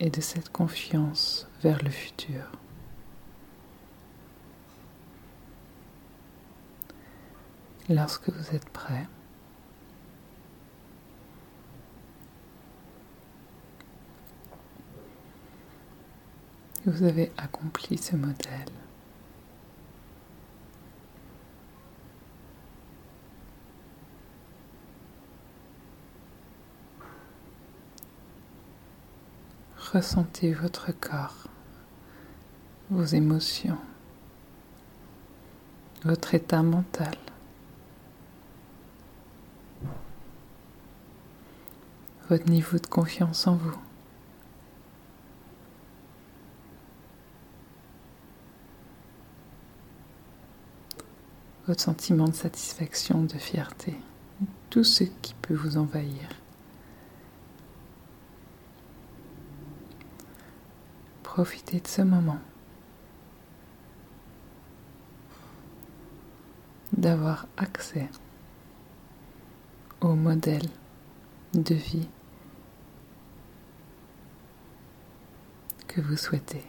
et 0.00 0.10
de 0.10 0.20
cette 0.20 0.50
confiance 0.50 1.48
vers 1.62 1.82
le 1.82 1.90
futur. 1.90 2.52
Lorsque 7.88 8.30
vous 8.30 8.54
êtes 8.54 8.68
prêt, 8.68 9.06
vous 16.88 17.04
avez 17.04 17.30
accompli 17.36 17.98
ce 17.98 18.16
modèle. 18.16 18.72
Ressentez 29.92 30.52
votre 30.52 30.92
corps, 30.92 31.46
vos 32.90 33.04
émotions, 33.04 33.78
votre 36.04 36.34
état 36.34 36.62
mental. 36.62 37.16
votre 42.28 42.50
niveau 42.50 42.78
de 42.78 42.86
confiance 42.86 43.46
en 43.46 43.54
vous. 43.54 43.87
Votre 51.68 51.82
sentiment 51.82 52.28
de 52.28 52.34
satisfaction, 52.34 53.24
de 53.24 53.36
fierté, 53.36 53.94
tout 54.70 54.84
ce 54.84 55.04
qui 55.04 55.34
peut 55.34 55.54
vous 55.54 55.76
envahir. 55.76 56.30
Profitez 61.22 61.80
de 61.80 61.86
ce 61.86 62.00
moment. 62.00 62.38
D'avoir 66.96 67.46
accès 67.58 68.08
au 70.00 70.14
modèle 70.14 70.70
de 71.52 71.74
vie 71.74 72.08
que 75.86 76.00
vous 76.00 76.16
souhaitez. 76.16 76.64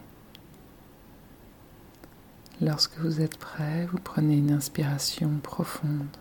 Lorsque 2.70 3.00
vous 3.00 3.20
êtes 3.20 3.40
prêt, 3.40 3.88
vous 3.88 3.98
prenez 3.98 4.38
une 4.38 4.52
inspiration 4.52 5.40
profonde. 5.40 6.16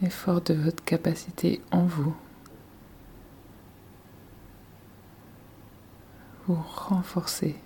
Et 0.00 0.08
fort 0.08 0.40
de 0.40 0.54
votre 0.54 0.82
capacité 0.82 1.60
en 1.70 1.84
vous, 1.84 2.16
vous 6.46 6.54
renforcez 6.54 7.56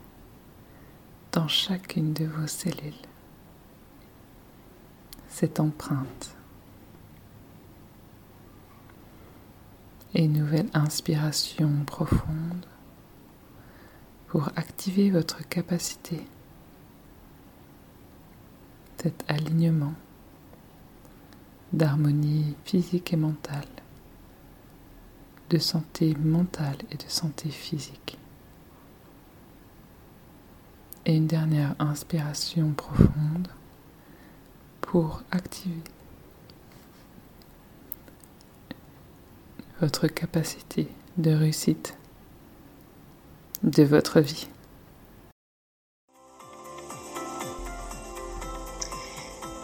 dans 1.30 1.46
chacune 1.46 2.12
de 2.12 2.24
vos 2.24 2.48
cellules 2.48 2.94
cette 5.28 5.60
empreinte. 5.60 6.34
Et 10.14 10.26
nouvelle 10.26 10.70
inspiration 10.74 11.70
profonde 11.86 12.66
pour 14.28 14.48
activer 14.56 15.10
votre 15.10 15.46
capacité, 15.48 16.20
cet 18.96 19.24
alignement 19.28 19.94
d'harmonie 21.72 22.56
physique 22.64 23.12
et 23.12 23.16
mentale, 23.16 23.68
de 25.50 25.58
santé 25.58 26.14
mentale 26.16 26.78
et 26.90 26.96
de 26.96 27.08
santé 27.08 27.50
physique. 27.50 28.18
Et 31.04 31.14
une 31.14 31.28
dernière 31.28 31.76
inspiration 31.78 32.72
profonde 32.72 33.48
pour 34.80 35.22
activer 35.30 35.82
votre 39.80 40.08
capacité 40.08 40.88
de 41.16 41.30
réussite 41.30 41.96
de 43.62 43.82
votre 43.82 44.20
vie. 44.20 44.48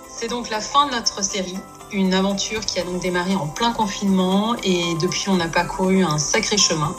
C'est 0.09 0.28
donc 0.28 0.50
la 0.50 0.61
fin 0.61 0.87
de 0.87 0.92
notre 0.92 1.24
série, 1.24 1.59
une 1.92 2.14
aventure 2.14 2.64
qui 2.64 2.78
a 2.78 2.85
donc 2.85 3.02
démarré 3.02 3.35
en 3.35 3.48
plein 3.48 3.72
confinement 3.72 4.55
et 4.62 4.94
depuis 5.00 5.28
on 5.28 5.40
a 5.40 5.48
parcouru 5.48 6.05
un 6.05 6.18
sacré 6.18 6.57
chemin 6.57 6.94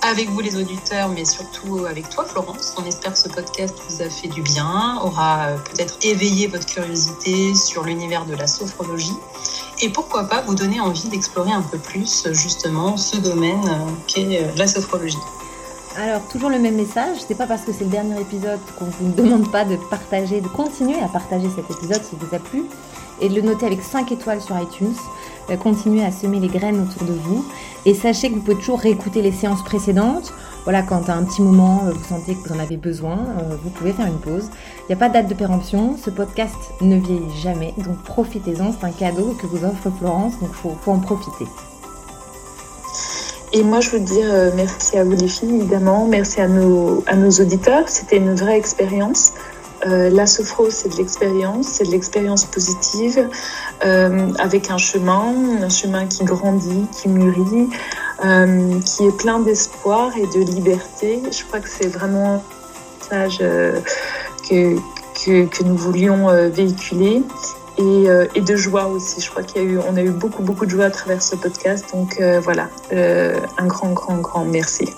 avec 0.00 0.28
vous 0.30 0.40
les 0.40 0.56
auditeurs, 0.56 1.08
mais 1.08 1.24
surtout 1.24 1.86
avec 1.86 2.08
toi 2.10 2.24
Florence. 2.24 2.74
On 2.78 2.84
espère 2.84 3.12
que 3.12 3.18
ce 3.18 3.28
podcast 3.28 3.74
vous 3.88 4.02
a 4.02 4.08
fait 4.08 4.28
du 4.28 4.42
bien, 4.42 4.98
aura 5.02 5.48
peut-être 5.70 5.98
éveillé 6.02 6.46
votre 6.46 6.66
curiosité 6.66 7.54
sur 7.54 7.84
l'univers 7.84 8.26
de 8.26 8.34
la 8.34 8.46
sophrologie 8.46 9.16
et 9.82 9.90
pourquoi 9.90 10.24
pas 10.24 10.42
vous 10.42 10.54
donner 10.54 10.80
envie 10.80 11.08
d'explorer 11.08 11.52
un 11.52 11.62
peu 11.62 11.78
plus 11.78 12.28
justement 12.32 12.96
ce 12.96 13.16
domaine 13.16 13.62
qu'est 14.06 14.54
la 14.56 14.66
sophrologie. 14.66 15.18
Alors, 15.96 16.26
toujours 16.26 16.50
le 16.50 16.58
même 16.58 16.74
message, 16.74 17.18
c'est 17.26 17.36
pas 17.36 17.46
parce 17.46 17.62
que 17.62 17.72
c'est 17.72 17.84
le 17.84 17.90
dernier 17.90 18.20
épisode 18.20 18.58
qu'on 18.76 18.86
vous 18.86 19.12
demande 19.12 19.50
pas 19.52 19.64
de 19.64 19.76
partager, 19.76 20.40
de 20.40 20.48
continuer 20.48 20.98
à 21.00 21.06
partager 21.06 21.48
cet 21.54 21.70
épisode 21.70 22.02
s'il 22.02 22.18
vous 22.18 22.34
a 22.34 22.40
plu 22.40 22.64
et 23.20 23.28
de 23.28 23.34
le 23.36 23.42
noter 23.42 23.66
avec 23.66 23.80
5 23.80 24.10
étoiles 24.10 24.40
sur 24.40 24.58
iTunes. 24.60 24.94
Euh, 25.50 25.56
continuez 25.56 26.04
à 26.04 26.10
semer 26.10 26.40
les 26.40 26.48
graines 26.48 26.80
autour 26.80 27.06
de 27.06 27.12
vous 27.12 27.44
et 27.86 27.94
sachez 27.94 28.28
que 28.28 28.34
vous 28.34 28.40
pouvez 28.40 28.56
toujours 28.56 28.80
réécouter 28.80 29.22
les 29.22 29.30
séances 29.30 29.62
précédentes. 29.62 30.32
Voilà, 30.64 30.82
quand 30.82 31.08
à 31.08 31.14
un 31.14 31.22
petit 31.22 31.42
moment 31.42 31.82
euh, 31.84 31.92
vous 31.92 32.04
sentez 32.04 32.34
que 32.34 32.48
vous 32.48 32.54
en 32.54 32.58
avez 32.58 32.76
besoin, 32.76 33.18
euh, 33.18 33.54
vous 33.62 33.70
pouvez 33.70 33.92
faire 33.92 34.06
une 34.06 34.18
pause. 34.18 34.50
Il 34.80 34.86
n'y 34.88 34.94
a 34.94 34.98
pas 34.98 35.08
de 35.08 35.14
date 35.14 35.28
de 35.28 35.34
péremption, 35.34 35.96
ce 35.96 36.10
podcast 36.10 36.56
ne 36.80 36.96
vieillit 36.96 37.40
jamais, 37.40 37.72
donc 37.78 38.02
profitez-en, 38.02 38.72
c'est 38.72 38.84
un 38.84 38.90
cadeau 38.90 39.36
que 39.40 39.46
vous 39.46 39.64
offre 39.64 39.90
Florence, 39.96 40.40
donc 40.40 40.50
il 40.50 40.56
faut, 40.56 40.76
faut 40.82 40.92
en 40.92 40.98
profiter. 40.98 41.46
Et 43.56 43.62
moi, 43.62 43.78
je 43.78 43.90
veux 43.90 44.00
dire 44.00 44.26
euh, 44.28 44.50
merci 44.56 44.98
à 44.98 45.04
vous 45.04 45.12
les 45.12 45.28
filles, 45.28 45.54
évidemment. 45.54 46.08
Merci 46.08 46.40
à 46.40 46.48
nos, 46.48 47.04
à 47.06 47.14
nos 47.14 47.30
auditeurs. 47.30 47.88
C'était 47.88 48.16
une 48.16 48.34
vraie 48.34 48.58
expérience. 48.58 49.32
Euh, 49.86 50.10
la 50.10 50.26
sophro, 50.26 50.70
c'est 50.70 50.88
de 50.88 50.96
l'expérience, 50.96 51.68
c'est 51.68 51.84
de 51.84 51.92
l'expérience 51.92 52.46
positive, 52.46 53.28
euh, 53.84 54.32
avec 54.40 54.70
un 54.70 54.78
chemin, 54.78 55.34
un 55.62 55.68
chemin 55.68 56.06
qui 56.06 56.24
grandit, 56.24 56.86
qui 56.90 57.08
mûrit, 57.08 57.68
qui 58.84 59.04
est 59.04 59.16
plein 59.16 59.38
d'espoir 59.38 60.10
et 60.16 60.26
de 60.36 60.44
liberté. 60.44 61.22
Je 61.30 61.44
crois 61.44 61.60
que 61.60 61.68
c'est 61.68 61.88
vraiment 61.88 62.42
euh, 63.12 63.80
que, 64.48 64.74
que, 65.24 65.46
que, 65.46 65.62
nous 65.62 65.76
voulions 65.76 66.26
véhiculer 66.50 67.22
et, 67.78 68.08
euh, 68.08 68.26
et, 68.34 68.40
de 68.40 68.56
joie 68.56 68.86
aussi. 68.86 69.20
Je 69.20 69.30
crois 69.30 69.42
qu'il 69.42 69.62
y 69.62 69.64
a 69.64 69.68
eu, 69.68 69.78
on 69.78 69.96
a 69.96 70.02
eu 70.02 70.10
beaucoup, 70.10 70.42
beaucoup 70.42 70.66
de 70.66 70.70
joie 70.70 70.86
à 70.86 70.90
travers 70.90 71.22
ce 71.22 71.36
podcast. 71.36 71.86
Donc 71.92 72.20
euh, 72.20 72.40
voilà, 72.40 72.68
euh, 72.92 73.38
un 73.58 73.66
grand, 73.66 73.90
grand, 73.90 74.16
grand 74.18 74.44
merci. 74.44 74.88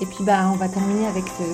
Et 0.00 0.06
puis 0.06 0.22
bah, 0.22 0.50
on 0.52 0.56
va 0.56 0.68
terminer 0.68 1.06
avec 1.06 1.24
ce, 1.38 1.44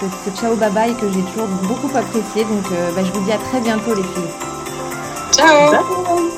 ce, 0.00 0.30
ce 0.30 0.40
ciao 0.40 0.56
bye 0.56 0.70
bye 0.70 0.94
que 0.94 1.10
j'ai 1.12 1.22
toujours 1.32 1.48
beaucoup 1.64 1.96
apprécié. 1.96 2.44
Donc 2.44 2.64
bah, 2.94 3.02
je 3.04 3.12
vous 3.12 3.24
dis 3.24 3.32
à 3.32 3.38
très 3.38 3.60
bientôt 3.60 3.94
les 3.94 4.02
filles. 4.02 4.32
Ciao. 5.32 5.70
Bye. 5.70 6.37